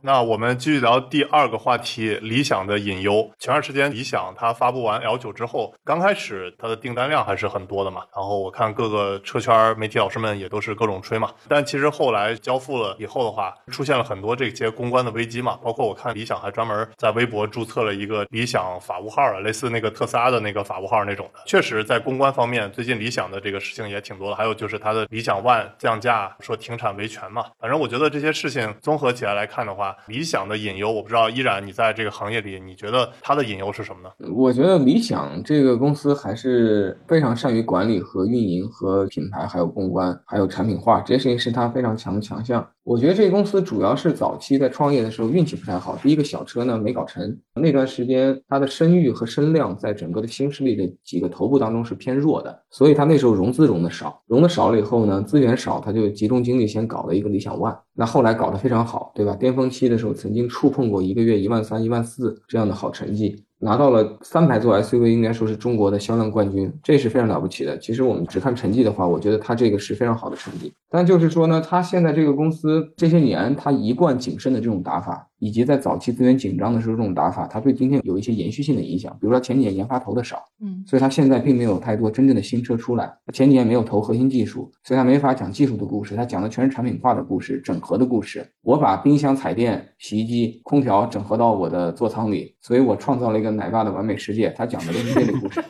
[0.00, 3.28] 那我们继续聊第二个话题，理想的隐忧。
[3.36, 8.02] 前段时间，理想它发布完 L 九之后，刚开始它的订单量还是很多的嘛。
[8.14, 11.32] 然后我看各个车圈媒体老师们也都是各种吹嘛。
[11.48, 15.58] 但其实后来交付了以后的话，出现了很多这些公关的危机嘛。
[15.64, 21.40] 包括我看理想还专门在微博注册了一个理想法务号啊，类似那个特斯拉的那个法务号那种的。
[21.44, 24.36] 确实，在公关方面，最近理想的这个事情也挺多的。
[24.36, 27.46] 还有就是它的理想 ONE 降价，说停产维权嘛。
[27.58, 34.10] 反正我觉得这些事情综合起来来看的话，理想的引诱，我不知道依然你在这个行业里，你觉得它的引诱是什么呢？
[34.34, 42.66] 我觉得理想这个公司还是非常善于管理和运营和品牌，还有公关，还有产品化这些事情是它非常强的强项。
[42.88, 59.36] 我觉得这个公司主要是早期在创业的时候运气不太好，第一个小车呢没搞成，那段时间它的声誉和声量在整个的新势力的几个头部当中是偏弱的，所以它那时候融资融的少，融的少了以后呢，资源少，他就集中精力先搞了一个理想 ONE，那后来搞得非常好，对吧？
[59.36, 63.44] 巅峰期的时候曾经触碰过一个月一万三、一万四这样的好成绩。
[63.60, 67.78] 拿到了三排座 SUV，应该说是中国的销量冠军，这是非常了不起的。
[67.78, 70.72] 其实我们只看成绩的话，我觉得它这个是非常好的成绩。
[70.90, 79.12] 但就是说呢，它现在这个公司这些年它一贯谨慎的这种打法，以及在早期资源紧张的时候这种打法，它对今天有一些延续性的影响。
[79.20, 83.12] 比如说前几年研发投的少，嗯，所以它现在并没有太多真正的新车出来。
[83.32, 88.46] 前几年没有投核心技术，所以它没法讲技术的故事，它讲的全是产品化的故事、整合的故事。
[88.62, 94.52] 我把冰箱、彩电、洗衣机、空调整合到我的座舱里，所以我创造了一个奶爸的完美世界。
[94.56, 95.62] 他讲的都是这类故事。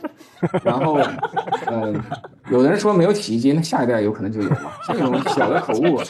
[0.62, 0.98] 然后，
[1.66, 2.00] 嗯，
[2.50, 4.70] 有的人说没有洗衣机，那下一代有可能就有嘛。
[4.86, 6.00] 这种小的口误。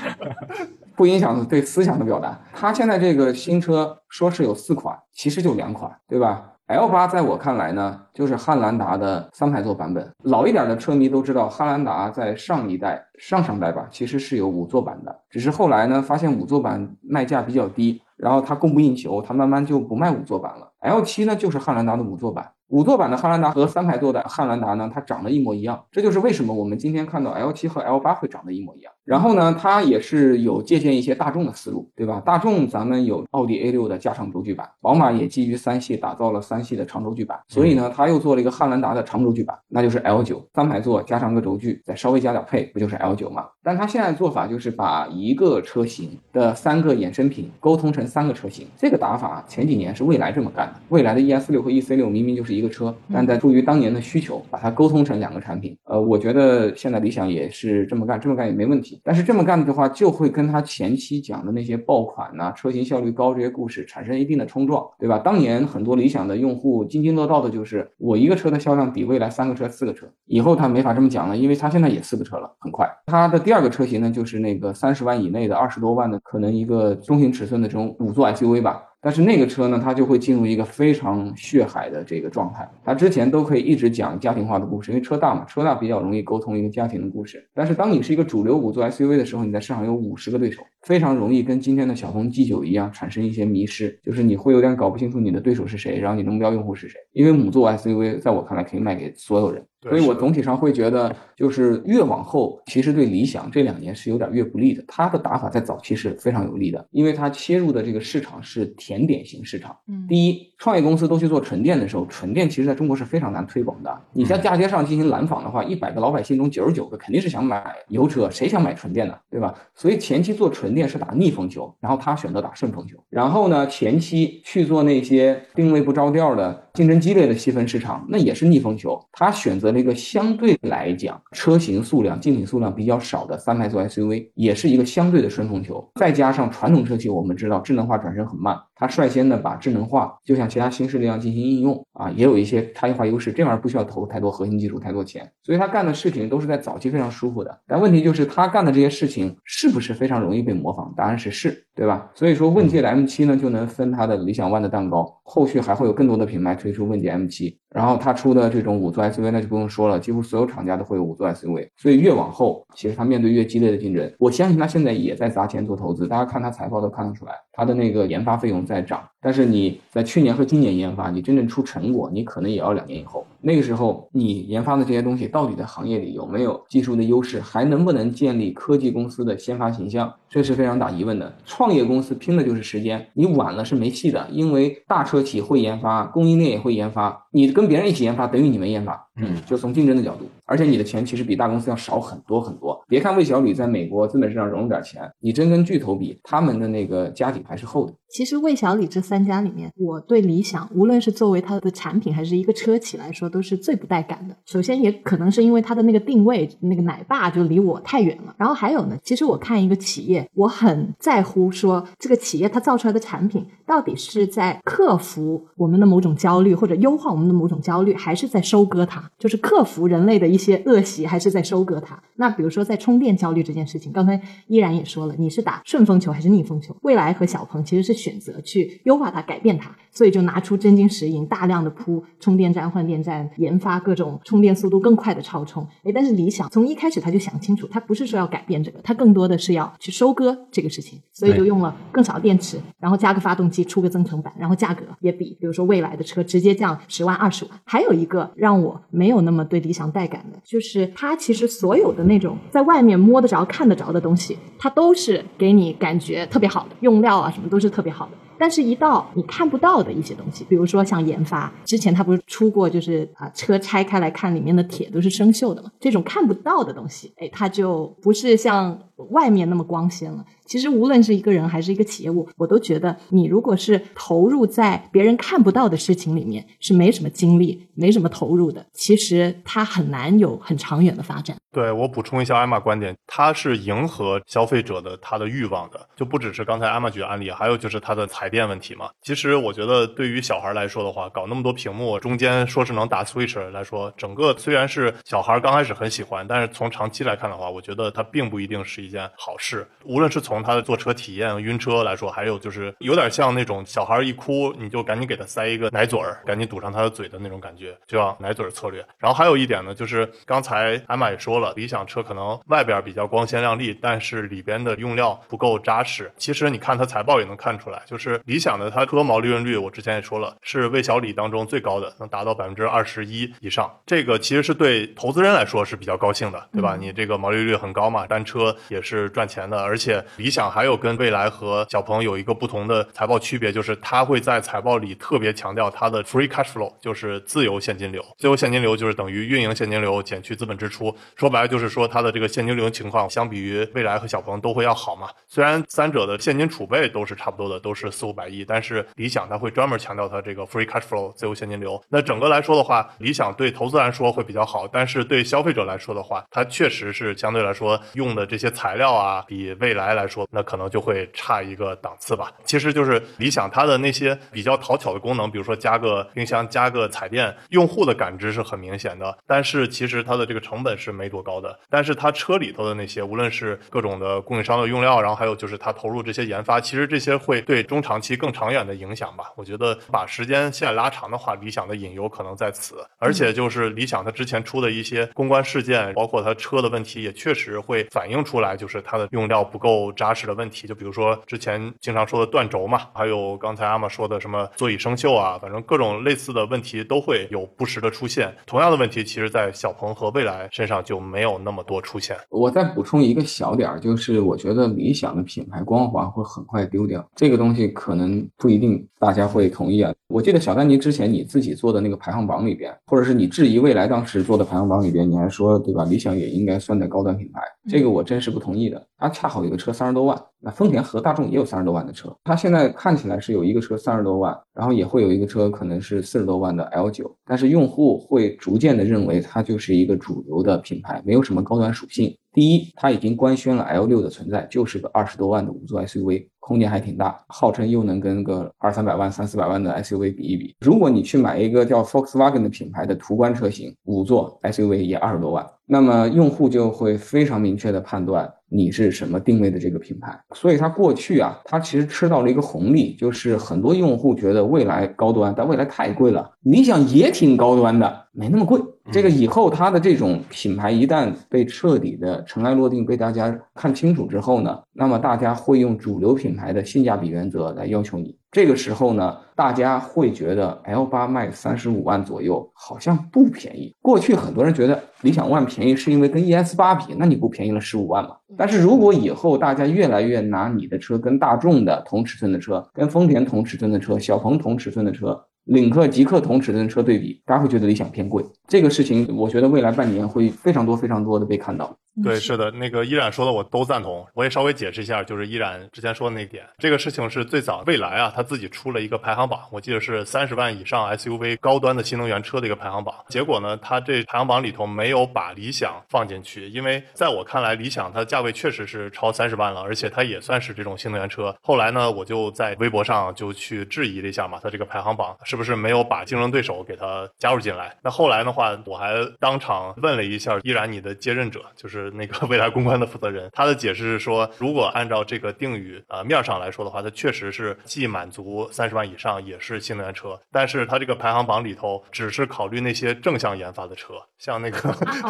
[0.96, 2.36] 不影响对思想的表达。
[2.52, 10.10] 它现在这个新车说是有四款，其实就两款，对吧？L 八在我看来呢，就是汉兰达的三排座版本。
[10.24, 15.16] 老一点的车迷都知道，汉兰达在上一代、上上代吧，其实是有五座版的。
[15.30, 20.68] 只是后来呢，发现五座版卖价比较低，然后它供不应求，它慢慢就不卖五座版了。
[20.80, 22.50] L 七呢，就是汉兰达的五座版。
[22.68, 25.86] 五座版的汉兰达和三排座的汉兰达呢，它长得一模一样。
[25.90, 28.92] 这就是为什么我们今天看到 L 七和 L 八会长得一模一样。
[29.08, 32.20] 然后呢，它也是有借鉴一些大众的思路，对吧？
[32.26, 43.46] 大众咱们有奥迪 A 六的加长轴距版，宝马也基于三系打造了三系的长轴距版，所以呢，它又做了一个汉兰达的长轴距版，那就是 L 九，三排座加上个轴距，再稍微加点配，不就是 L 九吗？
[43.62, 55.74] 但它现在做法就是把一个车型的三个衍生品沟通成三个车型，这个打法前几年是蔚来这么干的，蔚来的 ES 六和 EC 六明明就是一个车，但在出于当年的需求，把它沟通成两个产品。
[55.84, 58.97] 呃，我觉得现在理想也是这么干，这么干也没问题。
[59.02, 65.18] 但是这么干的话，就会跟他前期讲的那些爆款呐、车型效率高这些故事产生一定的冲撞，对吧？
[65.18, 70.06] 当年很多理想的用户津津乐道的就是我一个车的销量比未来三个车、四个车。
[70.26, 72.88] 以后他没法这么讲了，因为他现在也四个车了，很快。
[73.06, 78.82] 他的第二个车型呢，就是那个三十万以内的二十多万的，可能一个中型尺寸的这种五座 SUV 吧。
[79.00, 82.68] 但是那个车呢，它就会进入一个非常血海的这个状态。
[82.84, 87.48] 它之前都可以一直讲家庭化的故事，因为车大嘛，车大比较容易沟通一个家庭的故事。
[87.54, 96.98] 但是当你是一个主流五座 SUV 的时候，你在市场有五十个对手，非常容易跟今天的小鹏 G9 一样产生一些迷失，就是你会有点搞不清楚你的对手是谁，然后你的目标用户是谁。
[97.12, 99.64] 因为母座 SUV 在我看来可以卖给所有人。
[99.82, 104.82] 所以我总体上会觉得，就是越往后，其实对理想这两年是有点越不利的。
[104.88, 109.76] 他的打法在早期是非常有利的，因为他切入的这个市场是甜点型市场。
[109.86, 114.00] 嗯，第一，创业公司都去做纯电的时候，纯电其实在中国是非常难推广的。
[114.12, 119.14] 你像大街上进行拦访的话，一百个老百姓中九十九个肯定是想买油车，谁想买纯电呢？
[119.30, 119.54] 对吧？
[119.74, 122.96] 所以前期做纯电是打逆风球，然后他选择打顺风球。
[123.08, 128.96] 然后呢，前期去做那些定位不着调的、竞争激烈的细分市场，那也是逆风球。
[129.10, 135.84] 他选择了一个相对来讲车型数量、竞品数量比较少的三排座 SUV，也是一个相对的顺风球。
[135.96, 143.32] 再加上传统车企，我们知道智能化转身很慢，它率先的把智能化就像其他新势力一样进行应用啊，也有一些差异化优势。
[143.32, 147.60] 这玩意儿不需要投太多核心技术、太多钱，所以他干的事情都是在早期非常舒服的。
[147.66, 150.94] 但问题就是他干的这些事情是不是非常容易被模仿？
[150.96, 152.10] 答案是是，对吧？
[152.12, 157.54] 所以说问界的 M7 呢，就能分它的理想 ONE 的蛋糕，后续还会有更多的品牌推出问界 M7。
[157.74, 164.10] 然后它出的这种五座 SUV 那就不用说了，几乎所有厂家都会有五座 SUV，所以越往后，其实它面对越激烈的竞争。
[164.18, 169.02] 我相信它现在也在砸钱做投资，大家看它财报都看得出来，它的那个研发费用在涨。
[169.20, 173.26] 但是你在去年和今年研发，你真正出成果，你可能也要两年以后。
[173.40, 181.32] 那个时候你研发的这些东西到底在行业里有没有技术的优势，还能不能建立科技公司的先发形象，这是非常打疑问的。
[181.44, 189.04] 创业公司拼的就是时间，你晚了是没戏的，因为大车企会研发，供应链也会研发，你跟别人一起研发等于你没研发。
[189.16, 192.82] 嗯，就从竞争的角度，而且你的钱其实比大公司要少很多很多。
[192.88, 197.92] 别看魏小吕在美国资本市场融了点钱，你真跟巨头比，他们的那个家底还是厚的。
[198.08, 204.34] 其实魏小李这三家里面，我对理想无论是作为它的产品还是一个车企来说，都是最不带感的。
[204.46, 208.34] 首先也可能是因为它的那个定位，那个奶爸就离我太远了。
[208.38, 222.02] 然后还有呢，其实我看一个企业，我很在乎说这个企业它造出来的产品到底是在克服我们的某种焦虑，或者优化我们的某种焦虑，还是在收割它，就是克服人类的一些恶习，还是在收割它。
[222.16, 226.74] 那比如说在充电焦虑这件事情，刚才依然也说了，你是打顺风球还是逆风球？
[226.80, 227.98] 未来和小鹏其实是。
[227.98, 235.66] 选择去优化它、改变它，所以就拿出真金实银，大量的铺充电站、换电站，研发各种充电速度更快的超充。
[235.82, 247.60] 哎，但是理想从一开始他就想清楚，他不是说要改变这个，他更多的是要去收割这个事情，所以就用了更少的电池，然后加个发动机，出个增程版，然后价格也比比如说未来的车直接降十万、二十万。
[247.64, 258.12] 还有一个让我没有那么对理想带感就是它其实所有的那种在外面摸得着、看得着的东西，它都是给你感觉特别好的，用料啊什么都是特别好的。
[258.40, 268.78] 但是，一到你看不到的一些东西，比如说像研发，之前它不是出过，就是啊，车拆开来看里面的铁都是生锈的嘛，这种看不到的东西，哎，它就不是像
[269.10, 270.24] 外面那么光鲜了。
[270.48, 281.36] 其实无论是一个人还是一个企业，我我都觉得，你如果是投入在别人看不到的事情里面，是没什么精力、没什么投入的，其实它很难有很长远的发展。
[281.52, 288.90] 对我补充一下艾玛观点，它是迎合消费者的他的欲望的，就不只是刚才艾玛举的案例，还有就是它的彩电问题嘛。
[289.02, 299.66] 其实我觉得对于小孩来说的话，搞那么多屏幕，中间说是能打 Switch 来说，整个虽然是小孩刚开始很喜欢，但是从长期来看的话，我觉得它并不一定是一件好事。
[299.84, 308.84] 无论是从他的坐车体验、晕车来说，还有就是有点像那种小孩一哭你就赶紧给他塞一个奶嘴儿，赶紧堵上他的嘴的那种感觉，就叫奶嘴策略。
[308.98, 316.10] 然后还有一点呢，就是刚才艾玛也说了，理想车可能外边比较光鲜亮丽，但是里边的用料不够扎实。
[316.16, 323.70] 其实你看它财报也能看出来，就是理想的它车毛利润率，我之前也说了，是魏小李当中最高的，能达到百分之二十一以上。
[323.86, 326.76] 这个其实是对投资人来说是比较高兴的，对吧？
[326.78, 338.04] 你这个毛利率很高嘛，单车也是赚钱的，而且理想还有跟蔚来和小鹏有一个不同的财报区别，就是它会在财报里特别强调它的 free cash flow，就是自由现金流。
[338.18, 345.10] 自由现金流就是等于运营现金流减去资本支出，说说白了就是说它的这个现金流情况相比于蔚来和小鹏都会要好嘛。
[345.26, 351.78] 虽然三者的现金储备都是差不多的，都是四五百亿，但是理想它会专门强调它这个 free cash flow 自由现金流。
[351.90, 362.32] 那整个来说的话，理想对投资来说会比较好，但是对消费者来说的话，它确实是相对来说用的这些材料啊，比蔚来来说，那可能就会差一个档次吧。
[362.46, 369.14] 其实就是理想它的那些比较讨巧的功能，比如说加个冰箱、加个彩电，用户的感知是很明显的。
[369.26, 371.58] 但是其实它的这个成本是没多多高的。
[371.68, 379.32] 但是它车里头的那些，无论是各种的供应商的用料，然后还有就是它投入这些研发，其实这些会对中长期更长远的影响吧。
[379.36, 382.86] 我觉得把时间线拉长的话，理想的隐忧可能在此。
[382.98, 390.66] 而且就是理想它之前出的一些公关事件，包括它车的问题，也确实会反映出来，就是它的用料不够扎实的问题。
[390.66, 398.34] 就比如说之前经常说的断轴嘛，还有刚才阿玛说的什么座椅生锈啊，反正各种类似的问题都会有不时的出现。
[398.46, 402.16] 同样的问题，其实在小鹏和蔚来身上就没有那么多出现。
[402.30, 409.92] 我再补充一个小点儿，就是我觉得理想的品牌光环会很快丢掉，这个东西可能不一定大家会同意啊。
[410.08, 415.84] 我记得小丹尼之前你自己做的那个排行榜里边，或者是你质疑未来当时做的排行榜里边，你还说对吧？
[415.84, 418.86] 理想也应该算在高端品牌，这个我真是不同意的。
[418.98, 432.16] 它恰好有个车三十多万，那丰田和大众也有三十多万的车，它现在看起来是有一个车三十多万，然后也会有一个车可能是四十多万的 L 九，但是用户会逐渐的认为它就是一个主流的品牌，没有什么高端属性。
[432.32, 440.54] 第一，它已经官宣了 L 六的存在，就是个二十多万的五座 SUV，空间还挺大，号称又能跟个二三百万、三四百万的 SUV 比一比。
[440.60, 450.18] 如果你去买一个叫 Volkswagen 的品牌的途观车型，五座 SUV 也二十多万，那么用户就会非常明确的判断你是什么定位的这个品牌。
[450.34, 458.60] 所以它过去啊，它其实吃到了一个红利，就是很多用户觉得未来高端，但未来太贵了，理想也挺高端的，没那么贵。
[458.90, 468.16] 这个以后它的这种品牌一旦被彻底的尘埃落定，被大家看清楚之后呢，那么大家会用主流品牌的性价比原则来要求你。
[468.30, 473.74] 这个时候呢，大家会觉得 L 八卖三十五万左右好像不便宜。
[473.82, 478.16] 过去很多人觉得理想 ONE 便宜是因为跟 ES 八比，那你不便宜了十五万吗？
[478.38, 485.20] 但是如果以后大家越来越拿你的车跟大众的同尺寸的车、跟丰田同尺寸的车、小鹏同尺寸的车。
[485.48, 488.22] 领克、极氪同尺寸的车对比，大家会觉得理想偏贵。
[488.46, 491.74] 这个事情，我觉得未来半年会非常多、非常多的被看到。
[492.02, 494.06] 对，是的，那个依然说的我都赞同。
[494.14, 502.94] 我也稍微解释一下，就是依然之前说的那点，这个事情是最早蔚来啊，他自己出了一个排行榜，我记得是三十万以上 SUV 高端的新能源车的一个排行榜。
[503.08, 511.34] 结果呢，他这排行榜里头没有把理想放进去，因为在我看来，理想它的价位确实是超三十万了，而且它也算是这种新能源车。
[511.42, 517.76] 后来呢，我就在微博上就去质疑了一下嘛，它这个排行榜是不是没有把竞争对手给它加入进来？
[517.82, 534.58] 那后来的话，我还当场问了一下依然你的接任者，就是那个 未来公关的负责人，他的解释是说，如果按照这个定语呃面上来说的话，它确实是既满足三十万以上，也是新能源车，但是它这个排行榜里头只是考虑那些正向研发的车，像那个，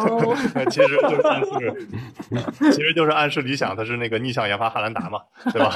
[0.69, 1.87] 其实就是暗示，
[2.71, 5.21] 其实就是暗示理想它是那个逆向研发汉兰达嘛，
[5.51, 5.71] 对吧？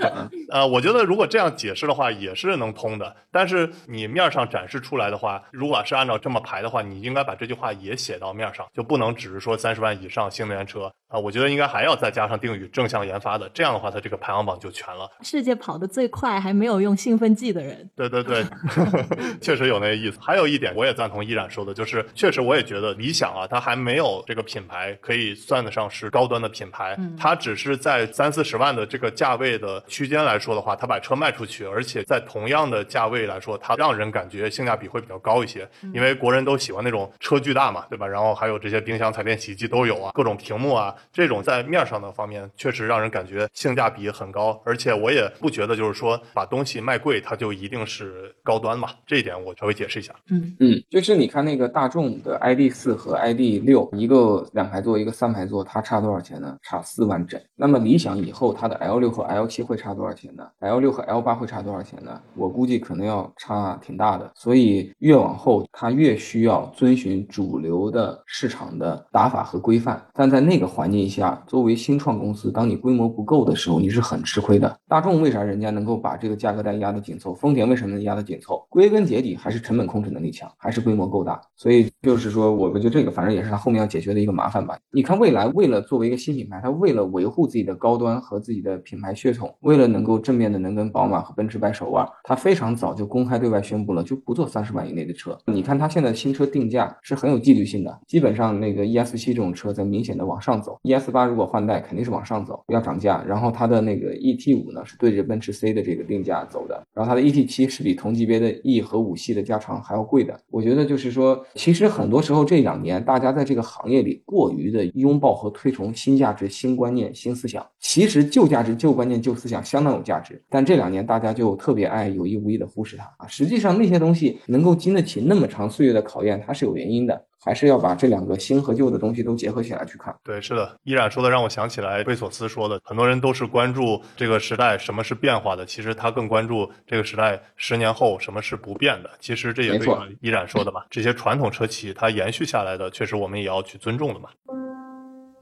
[0.50, 3.14] 呃，我觉得如果这样解释的话，也是能通的。
[3.30, 10.90] 但是你面上展示出来的话，如果是按照这么排的话，你应该把这句话也写到面上，就不能只是说三十万以上新能源车。
[11.08, 15.10] 啊，我觉得应该还要再加上定宇正向研发的，这样的话，它这个排行榜就全了。
[15.22, 18.44] 世界跑得最快还没有用兴奋剂的人，对对对，
[19.40, 20.18] 确实有那个意思。
[20.20, 38.06] 还有一点，我也赞同依然说的，就是确实我也觉得理想啊，它还没有这个品牌可以算得上是高端的品牌，它只是在三四十万的这个价位的区间来说的话，它把车卖出去，而且在同样的价位来说，它让人感觉性价比会比较高一些，因为国人都喜欢那种车巨大嘛，对吧？
[38.06, 50.14] 然后还有这些冰箱、彩电、洗衣机都有啊，各种屏幕啊，这种在面上的方面确实让人感觉性价比很高，而且我也不觉得就是说把东西卖贵，它就一定是高端嘛，这一点我稍微解释一下。
[50.30, 56.56] 嗯嗯，就是你看那个大众的 ID 四和 ID 六，一个两排座，一个三排座，它差多少钱呢？
[56.62, 57.40] 差四万整。
[57.56, 62.20] 那么理想以后它的 L 六和 L 七会差多少钱呢？L 六和 L 八会差多少钱呢？
[62.36, 64.30] 我估计可能要差挺大的。
[64.34, 70.04] 所以越往后，它越需要遵循主流的市场的打法和规范。
[70.18, 74.76] 但在那个环境下，作为新创公司，当你规模不够的时候，你是很吃亏的。
[74.88, 77.32] 大众为啥人家能够把这个价格带压得紧凑？
[77.32, 78.66] 丰田为什么能压得紧凑？
[78.68, 81.40] 归根结底还是成本控制能力强，还是规模够大。
[81.54, 84.76] 所以就是说，我觉得这个反正也是他后面要解决的一个麻烦吧。
[84.90, 95.38] 你看未来为了作为一个新品牌，它为了维护自己的高端和自己的品牌血统，为了能够正面的能跟宝马和奔驰掰手腕，它非常早就公开对外宣布了，就不做三十万以内的车。
[95.46, 103.22] 你看它现在新车定价是很有纪律性的，基本上那个 ES 七这种车在明显的往上走，ES 八如果换代肯定是往上走，要涨价。
[103.28, 110.40] 然后它的那个 ET 五呢是对着奔驰 C 的这个定价走的，然后它的 ET 七是比同级别的 E 和五系的加长还要贵的。
[110.50, 123.26] 我觉得就是说，其实很多时候这两年大家在这个行业里过于的拥抱和推崇新价值、新观念、新思想，其实旧价值、旧观念、旧思想相当有价值，但这两年大家就特别爱有意无意的忽视它啊。
[123.26, 127.27] 实际上那些东西能够经得起那么长岁月的考验，它是有原因的。
[127.40, 130.14] 还是要把这两个新和旧的东西都结合起来去看。
[130.22, 139.10] 对，是的，依然说的让我想起来贝索斯说的，很多人都是关注这个时代什么是变化的，其实他更关注这个时代十年后什么是不变的。
[139.20, 139.88] 其实这也对
[140.20, 144.28] 依然说的嘛，这些传统车企它延续下来的，确实我们也要去尊重的嘛。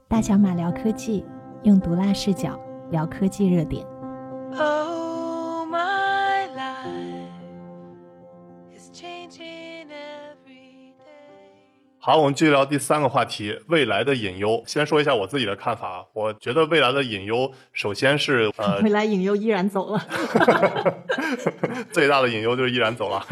[0.09, 1.25] 大小马聊科技，
[1.65, 3.85] 用毒辣视角聊科技热点。
[12.07, 14.63] 好，我们继续聊第三个话题，未来的隐忧。
[14.65, 20.01] 先说一下我自己的看法，我觉得未来的隐忧，首先是呃， 未来隐忧依然走了，
[21.91, 23.27] 最大的隐忧就是依然走了。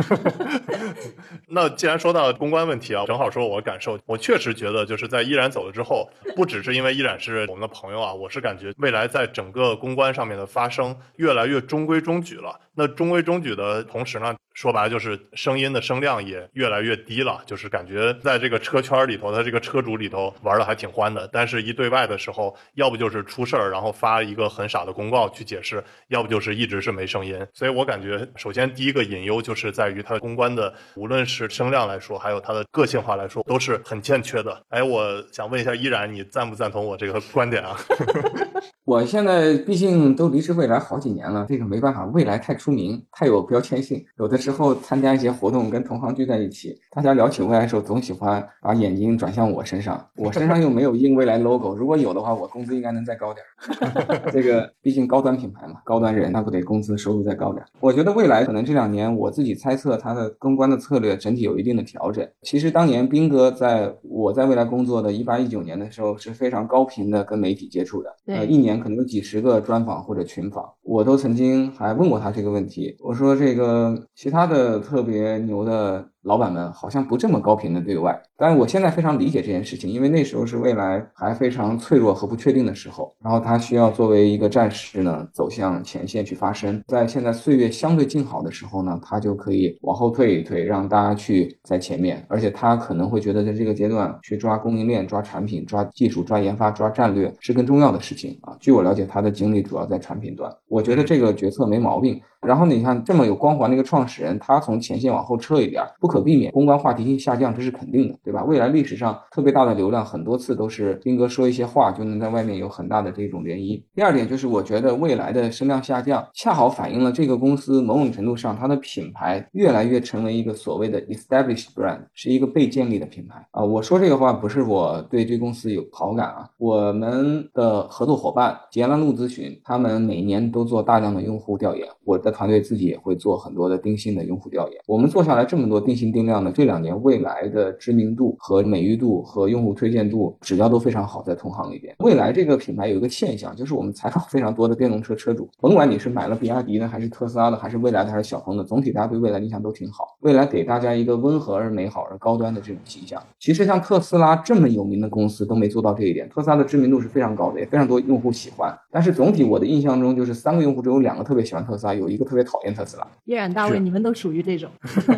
[1.46, 12.58] 那既然说到公关问题啊，正好说我感受，我确实觉得就是在依然走了之后，不只是因为依然是我们的朋友啊，我是感觉未来在整个公关上面的发生越来越中规中矩了。
[12.76, 27.38] 那中规中矩的同时呢，说白了就是声音的声量也越来越低了，就是感觉在这个车圈里头，他这个车主里头玩的还挺欢的，但是一对外的时候，要不就是出事儿，然后发一个很傻的公告去解释，要不就是一直是没声音。
[27.52, 34.62] 所以我感觉，首先第一个隐忧就是在于它公关的，无论是声量来说，还有它的个性化来说，都是很欠缺的。
[34.70, 37.76] 哎，我想问一下依然，你赞不赞同我这个观点啊？
[38.84, 44.02] 我现在毕竟都离职未来好几年了，这个没办法，未来太出名，太有标签性。
[44.16, 50.02] 有的时候参加一些活动，跟同行聚在一起，大家聊起未来的时候，总喜欢把眼睛转向我身上。
[50.16, 54.30] 我身上又没有印未来 logo，如果有的话，我工资应该能再高点儿。
[54.32, 57.68] 这个毕竟高端品牌嘛，高端人那不得工资收入再高点儿？
[57.80, 62.26] 我觉得未来可能这两年，我自己猜测它的公关的策略整体有一定的调整。
[62.40, 72.96] 其实当年斌哥在我在未来工作的一八一九年的时候，是非常高频的跟媒体接触的，呃，一年可能有几十个专访或者群访，我都曾经还问过他这个问题。
[73.00, 76.13] 我说这个其他的特别牛的。
[76.24, 98.56] 老板们好像不这么高频的对外，但是我现在非常理解这件事情，因为那时候是未来还非常脆弱和不确定的时候，然后他需要作为一个战士呢走向前线去发声，在现在岁月相对静好的时候呢，他就可以往后退一退，让大家去在前面，而且他可能会觉得在这个阶段去抓供应链、抓产品、抓技术、抓研发、抓战略是更重要的事情啊。
[98.58, 102.20] 据我了解，他的精力主要在产品端，我觉得这个决策没毛病。
[102.46, 108.44] 然后你看这么有光环的一个创始人，他从前线往后撤一点，不可避免公关话题性下降，这是肯定的，对吧？
[108.44, 113.82] 未来历史上特别大的流量，很多次都是斌哥说一些话，就能在外面有很大的这种涟漪。
[113.96, 123.64] 第二点就是，我觉得未来的声量下降，恰好反映了这个公司某种程度上它的品牌越来越成为一个所谓的 established brand，是一个被建立的品牌啊。
[123.64, 132.34] 我说这个话不是我对这公司有好感啊，我们的合作伙伴捷兰路咨询，他们每年都做大量的用户调研，我的。
[132.34, 134.82] 团队自己也会做很多的定性的用户调研。
[134.88, 141.94] 我们做下来这么多定性定量的，这两年未来的知名度和美誉度和用户推荐度指标都非常好，在同行里边。
[141.98, 150.16] 未来这个品牌有一个现象，就是我们采访非常多的电动车车主，甭管你是买了比亚迪的，还是特斯拉的，还是未来的，还是小鹏的，总体大家对未来印象都挺好。
[150.20, 153.22] 未来给大家一个温和而美好而高端的这种形象。
[153.38, 156.28] 其实像特斯拉这么有名的公司都没做到这一点。
[156.28, 158.74] 特斯拉的知名度是非常高的，也非常多用户喜欢。
[158.90, 163.06] 但是总体我的印象中，就是三个用户只有两个特别喜欢特斯拉，有一个特别讨厌特斯拉。
[163.24, 164.70] 叶冉大卫，你们都属于这种，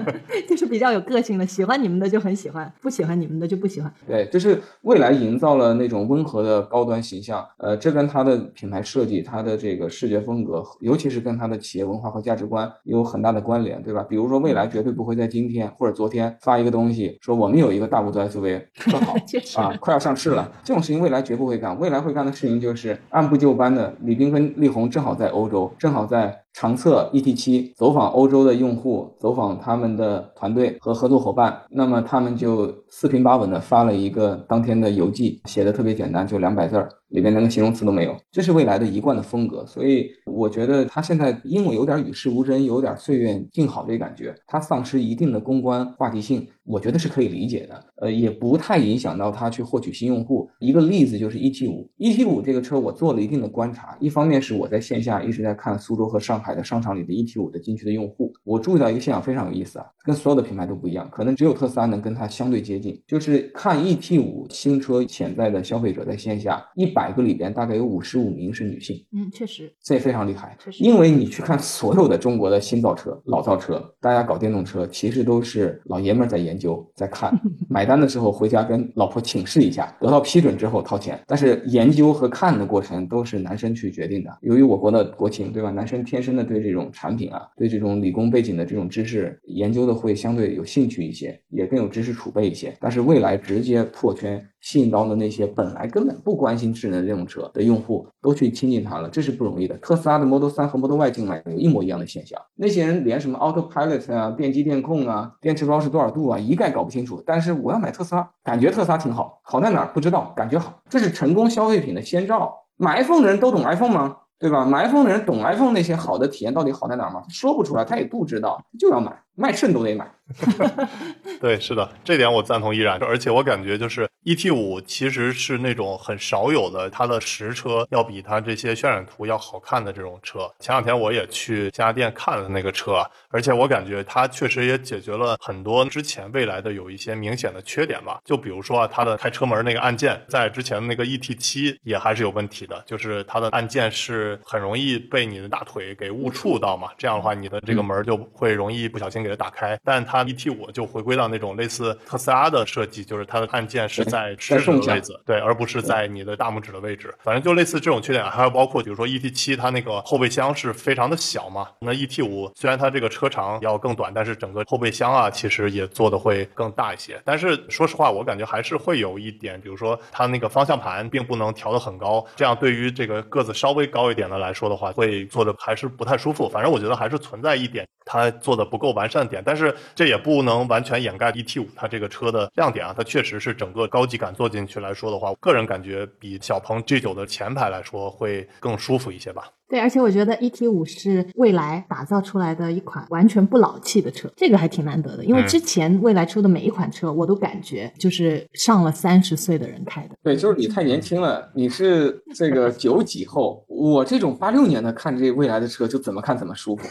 [0.49, 3.93] 就是比较有个性的，喜欢你们的就很喜欢，不喜欢你们的就不喜欢。
[4.07, 7.47] 对，就是未来营造了那种温和的高端形象。
[7.59, 14.03] 呃，这跟它的品牌设计、它的这个视觉风格，尤其是跟它的企业文化和价值观有很大的关联，对吧？
[14.09, 19.15] 比如说，未来绝对不会在今天或者昨天发一个东西，说我们有一个大五座 SUV 特好
[19.63, 20.51] 啊，快要上市了。
[20.63, 23.95] 这种事情未来绝不会干，未来会干的事情就是按部就班的。
[24.01, 26.43] 李斌跟力宏正好在欧洲，正好在。
[26.57, 38.17] 长测 ET7 走访欧洲的用户，走访他们的团队和合作伙伴，那么他们就四平八稳的发了一个当天的游记，写的特别简单，就两百字儿，里面连个形容词都没有。
[38.31, 47.85] 这是未来的一贯的风格，所以我觉得他现在因为有点与世无争，有点岁月静好这感觉，他丧失一定的公关话题性，我觉得是可以理解的。
[47.97, 50.49] 呃，也不太影响到他去获取新用户。
[50.61, 56.37] 一个例子就是 ET5，ET5 这个车我做了一定的观察，一方面是我在线下一直在看苏州和上。
[56.47, 77.37] 海的商场里的 ET 五的进去的用户，我注意到一个现象非常有意思啊，跟所有的品牌都不一样，可能只有特斯拉能跟它相对接近，就是看 ET 五新车潜在的消费者在线下一百个里边大概有五十五名是女性，嗯，确实，这非常厉害，确实，因为你去看所有的中国的新造车、老造车，大家搞电动车其实都是老爷们在研究、在看，
[77.69, 85.73] 买单的时候回家跟老婆请示一下，得到批准之后掏钱，但是研究和看的过程都是男生去决定的，由于我国的国情，对吧？
[85.73, 86.37] 男生天生。
[86.37, 92.77] 的对这种产品啊，对这种理工背景的这种知识研究的会相对有兴趣一些，也更有知识储备一些。
[92.79, 99.79] 但是未来直接破圈，吸引到了那些本来根本不关心智能电动车的用户，都去亲近它了，这是不容易的。
[99.79, 107.23] 特斯拉的 Model 3和 Model Y 进来有一模一样的现象，那些人连什么 Autopilot 啊、电机电控啊、电池包是多少度啊，一概搞不清楚。
[107.25, 112.53] 但是我要买特斯拉，感觉特斯拉挺好，好在哪儿不知道，感觉好，这是成功消费品的先兆。
[112.77, 114.17] 买 iPhone 的人都懂 iPhone 吗？
[114.37, 114.65] 对吧？
[114.65, 117.23] 买 iPhone 的人懂 iPhone 那些好的体验到底好在哪儿吗？
[117.29, 120.11] 说不出来，他也不知道，就要买，卖肾都得买。
[121.41, 122.99] 对，是的，这点我赞同依然。
[123.01, 130.51] 而且我感觉就是 ET 五其实是那种很少有的，它的实车要比它这些渲染图要好看的这种车。
[130.59, 138.21] 前两天我也去家店看了那个车，而且我感觉它确实也解决了很多之前未来的有一些明显的缺点吧。
[138.25, 149.79] 就比如说啊，它的开车门那个按键，在之前的那个 ET 七也还是有问题的，就是它的按键是很容易被你的大腿给误触到嘛，这样的话你的这个门就会容易不小心给它打开。
[149.85, 157.15] 但它它 ET 五就回归到那种类似特斯拉的设计，就是它的按键是在食指的位置，对，而不是在你的大拇指的位置。
[157.23, 161.69] 反正就类似这种缺点，还有包括比如说 ET 七，它那个后备箱是非常的小嘛。
[161.81, 167.21] 那 ET 五虽然它这个车长要更短，但是整个后备箱啊，其实也做的会更大一些。
[167.23, 176.49] 但是说实话，我感觉还是会有一点，比如说它那个方向盘并不能调得很高，这样对于这个个子稍微高一点的来说的话，会做的还是不太舒服。
[176.49, 180.07] 反正我觉得还是存在一点它做的不够完善点，但是这。
[180.07, 189.51] 也不能完全掩盖 ET 五它这个车的亮点啊，它确实是整个高级感坐进去来说的话，个人感觉比小鹏 G 九的前排来说会更舒服一些吧。
[189.69, 195.25] 对，而且我觉得 ET 五是未来打造出来的一款完全不老气的车，这个还挺难得的。
[195.25, 200.11] 因为之前未来出的每一款车，我都感觉就是上了三十岁的人开的。
[200.23, 206.89] 对，就是你太年轻了，你是这个 九几后，我这种八六年的看这未来的车就怎么看怎么舒服。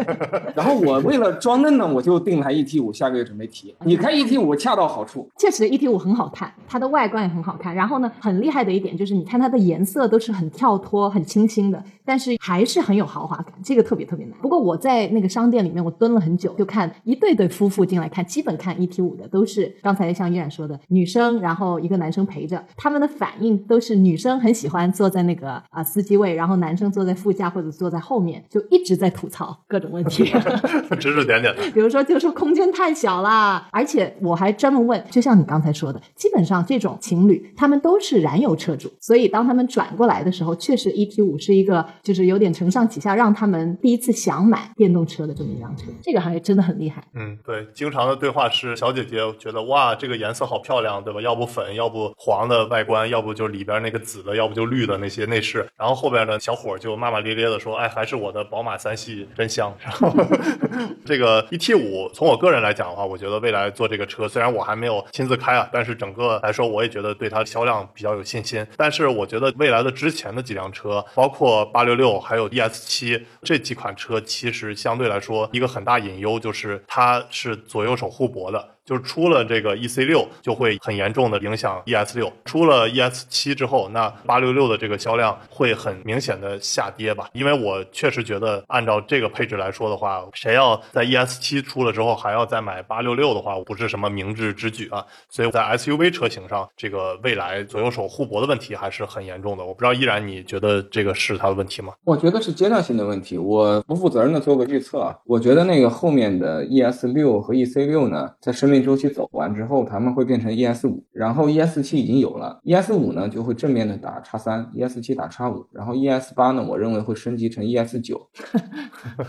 [0.56, 3.74] 然后我为了装嫩呢，我就订了 ET 五，下个月准备提。
[3.84, 5.28] 你开 ET 五恰到好处。
[5.38, 7.74] 确实，ET 五很好看，它的外观也很好看。
[7.74, 11.82] 然后呢，很厉害的一点就是，你看它的颜色都是很跳脱、很清新的。
[12.06, 14.36] 但是还是很有豪华感，这个特别特别难。
[14.40, 30.24] 不过我在那个商店里面，我蹲了很久，就看一对对夫妇进来看，基本看 ET 五的都是刚才像依然说的女生，然后一个男生陪着，他们的反应都是女生很喜欢坐在那个啊司机位，然后男生坐在副驾或者坐在后面，就一直在吐槽各种问题，
[30.98, 31.62] 指指点点的。
[31.72, 41.84] 比如说就说空间太小啦，而且我还专门问，就像你刚才说的，基本上这种情侣他们都是燃油车主，所以当他们转过来的时候，确实 ET 五是一个。
[42.04, 45.84] 就是有点承上启下，让他们第一次想买电动车的这么一辆车。
[46.02, 47.02] 这个行业真的很厉害。
[47.14, 51.20] 嗯，对，经常的对话是小姐姐觉得哇，这个颜色好漂亮，对吧？
[51.22, 55.66] 要不粉，要不黄的外观，要不就里边那个紫的，要不就绿的那些内饰。
[55.78, 59.74] 然后后边的小伙就骂骂咧咧的说，哎，还是我的宝马三系真香。
[59.80, 60.14] 然后
[61.06, 68.66] 这个 ET 五，从我个人来讲的话，我觉得未来做这个车，虽然我还没有亲自开啊，但是整个来说，我也觉得对它销量比较有信心。
[68.76, 78.73] 但是我觉得未来的之前的几辆车，包括八六六还有 ES 七这几款车，其实相对来说一个很大隐忧就是它是左右手互搏的。
[78.84, 82.32] 就是出了这个 E C 六，就会很严重的影响 E S 六。
[82.44, 87.28] 出了 E S 七之后，那八六六的这个销量会很明显的下跌吧？
[87.32, 95.04] 因为我确实觉得，按照这个配置来说的话，谁要在 E S 七出了之后还要再买八六六的话，不是什么明智之举啊。
[95.28, 99.64] 所以在 S U V 车型上，这个未来左右手互搏的问题还是很严重的。
[99.64, 101.94] 我不知道依然你觉得这个是它的问题吗？
[102.04, 103.38] 我觉得是阶段性的问题。
[103.38, 118.00] 我不负责任的做个预测啊，我觉得那个后面的 E S 六和 E C 六呢，在生命周期走完之后，他们会变成 ES 五，然后 ES 七已经有了，ES 五呢就会正面的打叉三，ES 七打叉五，然后 ES 八呢，我认为会升级成 ES
[118.02, 118.20] 九，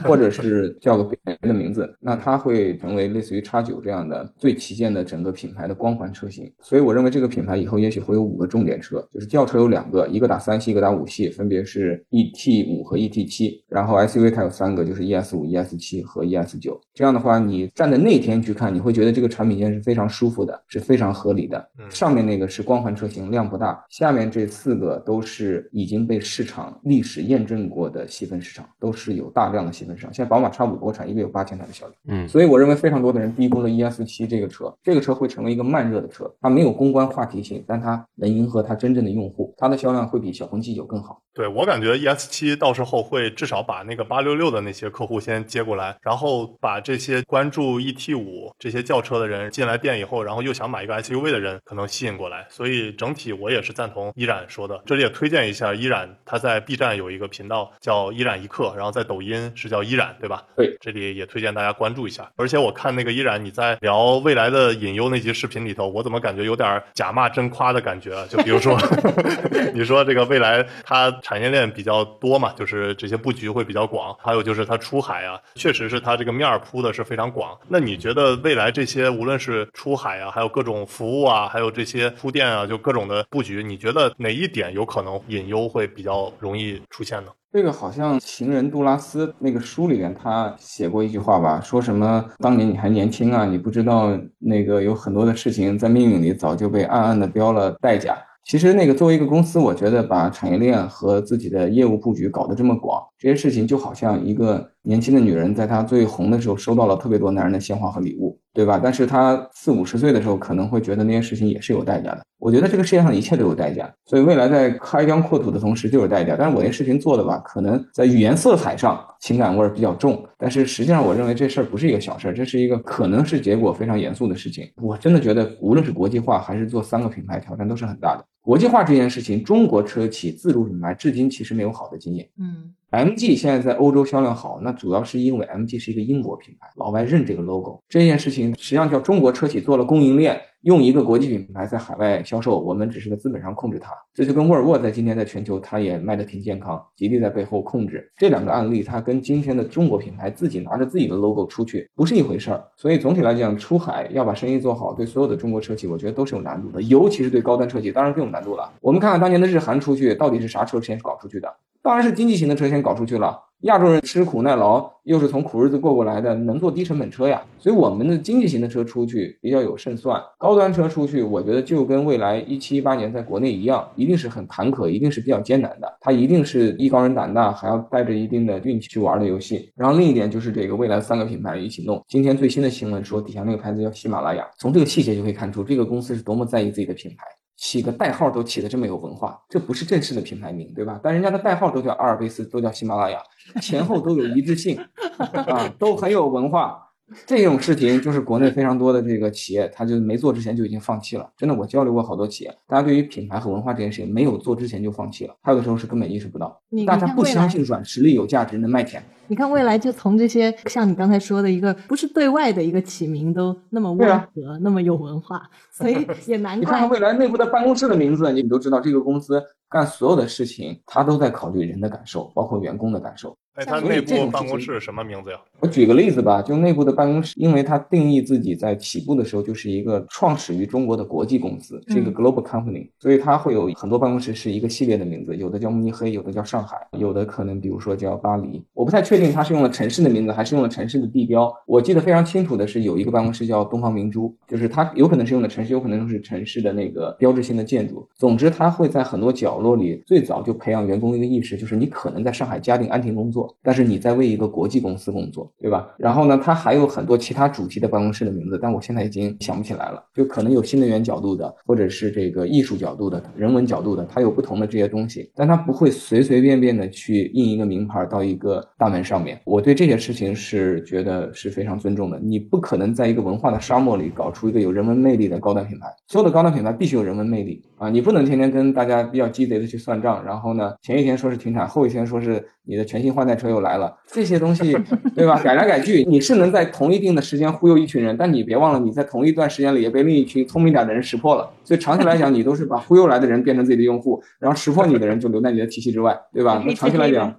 [0.03, 6.51] 或者是叫个别的名字，那它会成为类似于叉九这样的最旗舰的整个品牌的光环车型。
[6.61, 16.79] 所以我认为这个品牌以后也许会有五个重点车，就是轿车有两个，一个打三系，一个打五系，分别是 ET 五和 ET 七，然后 SUV 它有三个，就是 ES 五、ES 七和 ES 九。
[16.93, 21.69] 这样的话，你站在那天去看，你会觉得这个产品线是非常舒服的，是非常合理的。
[21.89, 30.13] 上面那个是光环车型，量不大；下面这四个都是已经被市场历史验证过的细分市场，都是有大量的细分市场。
[30.13, 41.21] 现在宝马 X 五国产一个有八千台的销量，嗯，所以我认为非常多的人低估了 ES 七这个车，这个车会成为一个慢热的车，它没有公关话题性，但它能迎合它真正的用户，它的销量会比小鹏 G 九更好。
[41.33, 52.45] 对我感觉 ES 七到时候会至少把那个八六六的那些客户先接过来，然后把这些关注 ET 五这些轿车的人进来店以后，然后又想买一个 SUV 的人可能吸引过来。
[52.49, 54.81] 所以整体我也是赞同依然说的。
[54.85, 60.43] 这里也推荐一下依然，他在 B 站有一个频道叫依然一刻，然后在抖音是叫依然，对吧？
[60.55, 62.29] 对，这里也推荐大家关注一下。
[62.35, 68.25] 而且我看那个依然你在聊未来的隐忧那集视频里头，我怎么感觉有点假骂真夸的感觉？
[68.27, 68.77] 就比如说
[69.73, 77.57] 你说这个未来它产业链比较多嘛，就是这些布局会比较广，还有就是它出海啊，确实是它这个面儿铺的是非常广。
[77.67, 87.31] 那你觉得未来这些无论是出海啊，还有各种服务啊，还有这些铺垫啊，就各种的布局，你觉得哪一点有可能隐忧会比较容易出现呢？
[87.51, 98.17] 这个好像情人杜拉斯那个书里面他写过一句话吧，说什么当年你还年轻啊，你不知道那个有很多的事情在命运里早就被暗暗的标了代价。
[98.43, 108.79] 其实那个作为一个公司，我觉得把产业链和自己的业务布局搞得这么广，这些事情就好像一个年轻的女人在她最红的时候收到了特别多男人的鲜花和礼物，对吧？
[108.81, 112.25] 但是他四五十岁的时候可能会觉得那些事情也是有代价的。
[112.39, 116.35] 我觉得这个世界上一切都有代价，所以未来在开疆扩土的同时就有代价。
[116.37, 124.69] 但是我那视频做的吧，可能在语言色彩上情感味儿比较重，但是实际上我认为这事儿不是一个小事儿，这是一个可能是结果非常严肃的事情。
[124.81, 128.23] 我真的觉得，无论是国际化还是做三个品牌，挑战都是很大的。
[128.41, 132.29] 国际化这件事情，中国车企自主品牌至今其实没有好的经验。
[132.39, 137.81] 嗯 MG 现在在欧洲销量好，那主要是因为 MG 是一个英国品牌，老外认这个 logo。
[137.89, 143.91] 这件事情实际上叫中国车企做了供应链，用一个国际品牌在海外销售，我们只是在资本上控制它。
[144.15, 148.11] 这就跟沃尔沃在今天在全球它也卖的挺健康，吉利在背后控制。
[148.17, 152.63] 这两个案例，它跟今天的中国品牌自己拿着自己的 logo 出去不是一回事儿。
[152.75, 158.67] 所以总体来讲，出海要把生意做好，对所有的中国车企，我觉得都是有难度的，尤其是对高端车企，当然更有难度了。
[158.81, 161.47] 我们看看当年的日韩出去，到底是啥车先搞出去的？
[161.83, 163.39] 当然是经济型的车先搞出去了。
[163.61, 167.41] 亚洲人吃苦耐劳，又是从苦日子过过来的，能坐低成本车呀。
[167.57, 175.97] 所以我们的经济型的车出去比较有胜算，高端车出去，我觉得就跟未来一七一八年在国内一样，一定是很坎坷，一定是比较艰难的。
[175.99, 179.71] 它一定是艺高人胆大，还要带着一定的运气去玩的游戏。
[179.75, 182.03] 然后另一点就是这个未来三个品牌一起弄。
[182.07, 187.25] 今天最新的新闻说，底下那个牌子叫喜马拉雅，从这个细节就可以看出，这个公司是多么在意自己的品牌。
[187.57, 190.99] 起个代号都起的这么有文化，这不是正式的品牌名，对吧？
[191.01, 193.19] 但人家的代号都叫阿尔卑斯，都叫喜马拉雅，
[193.61, 194.77] 前后都有一致性，
[195.17, 196.81] 啊，都很有文化。
[197.27, 201.29] 这种事情就是国内非常多的这个企业，他就没做之前就已经放弃了。
[201.37, 209.03] 真的，我交流过好多企业，大家对于品牌和文化这件事情没有做之前就放弃了，还有的时候是根本意识不到，大家不相信软实力有价值能卖钱。
[209.27, 216.59] 你看未来就从这些像你刚才说的一个不是对外的一个起名都那么温和，那么有文化，所以 也难怪。
[216.59, 223.35] 你看看未来内部的办公室的名字，你都知道这个公司干所有的事情，他都在考虑人的感受，包括员工的感受。
[223.55, 225.39] 哎，他内部办公室什么名字呀？
[225.61, 238.61] 我举个例子吧，就内部的办公室，因为它定义自己在起步的时候就是一个创始于中国的国际公司，是一个 global company，所以它会有很多办公室是一个系列的名字，有的叫慕尼黑，有的叫上海，有的可能比如说叫巴黎。
[238.73, 241.49] 我不太确确定它是用了城市的名字还是用了城市的地标。
[241.65, 248.05] 我记得非常清楚的是有一个办公室叫东方明珠，就是它有可能是用的城市，有可能是城市的那个标志性的建筑。
[248.13, 255.87] 总之，它会在很多角落里最早就培养员工一个意识，就是你可能在上海嘉定安亭工作，但是你在为一个国际公司工作，对吧？
[255.97, 260.03] 然后呢，它还有很多其他主题的办公室的名字，但我现在已经想不起来了。
[260.13, 269.39] 就可能有新能源角度的，或者是这个艺术角度的、人文角度的，它有不同的这些东西，但它不会随随便便的去印一个名牌到一个大门上面。
[269.45, 272.19] 我对这些事情是觉得是非常尊重的。
[272.19, 275.85] 你不可能在一个文化的沙漠里搞出一个有人文魅力的高端品牌。
[276.07, 277.89] 所有的高端品牌必须有人文魅力啊！
[277.89, 283.95] 你不能天天跟大家比较鸡贼的去算账，然后呢，前一天说是停产，后一天说是你的全新换代车又来了。
[284.07, 284.75] 这些东西，
[285.15, 285.39] 对吧？
[285.43, 291.49] 改来改去，你是能在同一定的时间忽悠一群人，但你别忘了，你在同一段时间里也被另一群聪明点的人识破了。
[291.63, 296.63] 所以长期来讲，你都是把忽悠来的人变成自己的用户，然后识破你的人就留在你的体系之外，对吧？
[296.65, 297.35] 那长期来讲，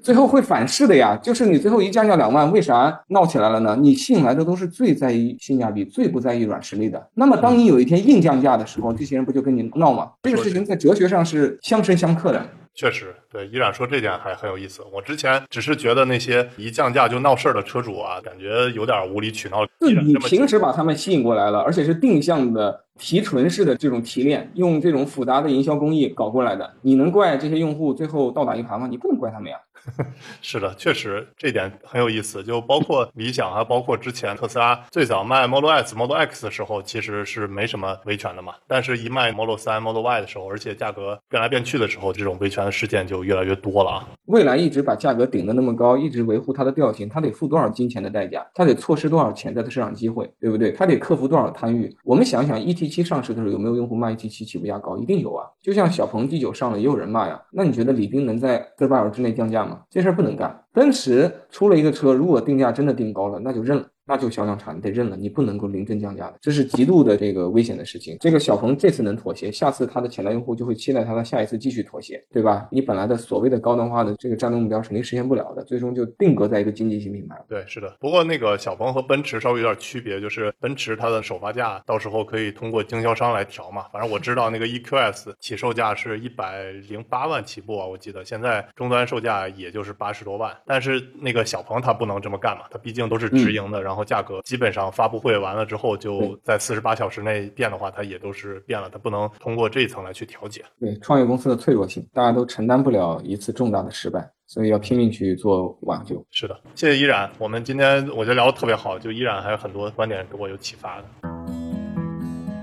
[0.08, 1.14] 最后会反噬的呀。
[1.22, 3.76] 就是你最后一降价两万，为啥闹起来了呢？
[3.78, 7.10] 你吸引来的都是最在意性价比、最不在意软实力的。
[7.12, 10.12] 那么当你有一天硬降价的时候，这些人不就跟你闹吗？
[10.22, 12.42] 这个事情在哲学上是相生相克的。
[12.74, 14.82] 确实，对依然说这点还很有意思。
[14.94, 19.66] 我之前只是觉得那些一降价就闹事儿的车主啊，感觉有点无理取闹。
[19.80, 28.86] 你平时把他们吸引过来了，而且是定向的提纯式的这种提炼，用这种复杂的营销工艺搞过来的，你能怪这些用户最后倒打一耙吗？
[28.90, 29.56] 你不能怪他们呀。
[30.42, 32.42] 是的，确实这点很有意思。
[32.42, 38.54] 就包括理想，还包括之前特斯拉最早卖 Model S、Model X 的时候，其实是没什么维权的嘛。
[38.66, 44.08] 但是，一卖 Model 3、Model Y 的时候，而且价格变来变去的时候，这种维权的事件就越来越多了啊。
[44.26, 48.44] 蔚来一直把价格顶得那么高，一直维护它的调性，它得付多少金钱的代价？
[48.54, 50.72] 它得错失多少潜在的市场机会，对不对？
[50.72, 51.96] 它得克服多少贪欲？
[52.04, 54.96] 我们想想一期上市的时候有没有用户骂一期起起步价高？
[54.96, 55.44] 一定有啊。
[55.60, 57.38] 就像小鹏 G 九上了，也有人骂呀。
[57.52, 59.82] 那你觉得李斌能在四十八小时之内降价吗？
[59.90, 60.64] 这事儿不能干。
[60.72, 63.86] 奔驰出了一个车，如果定价真的定高了，那就认了。
[64.08, 68.16] 那就小量差，你得认了，你不能够临阵降价的，这是极度的这个危险的事情。
[68.20, 72.66] 这个小鹏这次能妥协，下次它的潜在用户就会期待它的下一次继续妥协，对吧？
[72.72, 77.36] 你本来的所谓的高端化的这个战略目标肯定实现不了的，最终就定格在一个经济型品牌。
[77.46, 77.94] 对，是的。
[78.00, 83.84] 不过那个小鹏和奔驰稍微有点区别，就是奔驰它的首发价到时候可以通过经销商来调嘛。
[83.92, 90.56] 反正我知道那个 EQS 起售价是一百零八万起步啊，我记得现在终端售价也就是八十多万。
[90.66, 94.90] 但是那个小鹏它不能这么干嘛，它毕竟都是直营的，然后价格基本上。
[94.90, 100.64] 发布会完了之后，就在四十八小时内变的话，它也都是变了，它不能通过这一层来去调节。
[100.80, 106.24] 对，创业公司的脆弱性，大家都承担不了一次重大的失败，所以要拼命去做挽救。
[106.30, 111.04] 是的，谢谢依然，我们今天我觉得聊得特别好，就依然还有很多观点给我有启发的。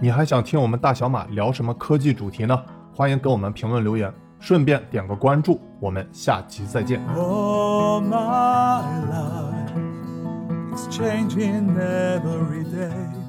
[0.01, 2.63] 你还想听我们大小马聊什么科技主题呢？
[2.93, 6.99] 欢迎给我们评论留言，顺便点个关注，我们下期再见。
[10.75, 13.24] It's changing every day.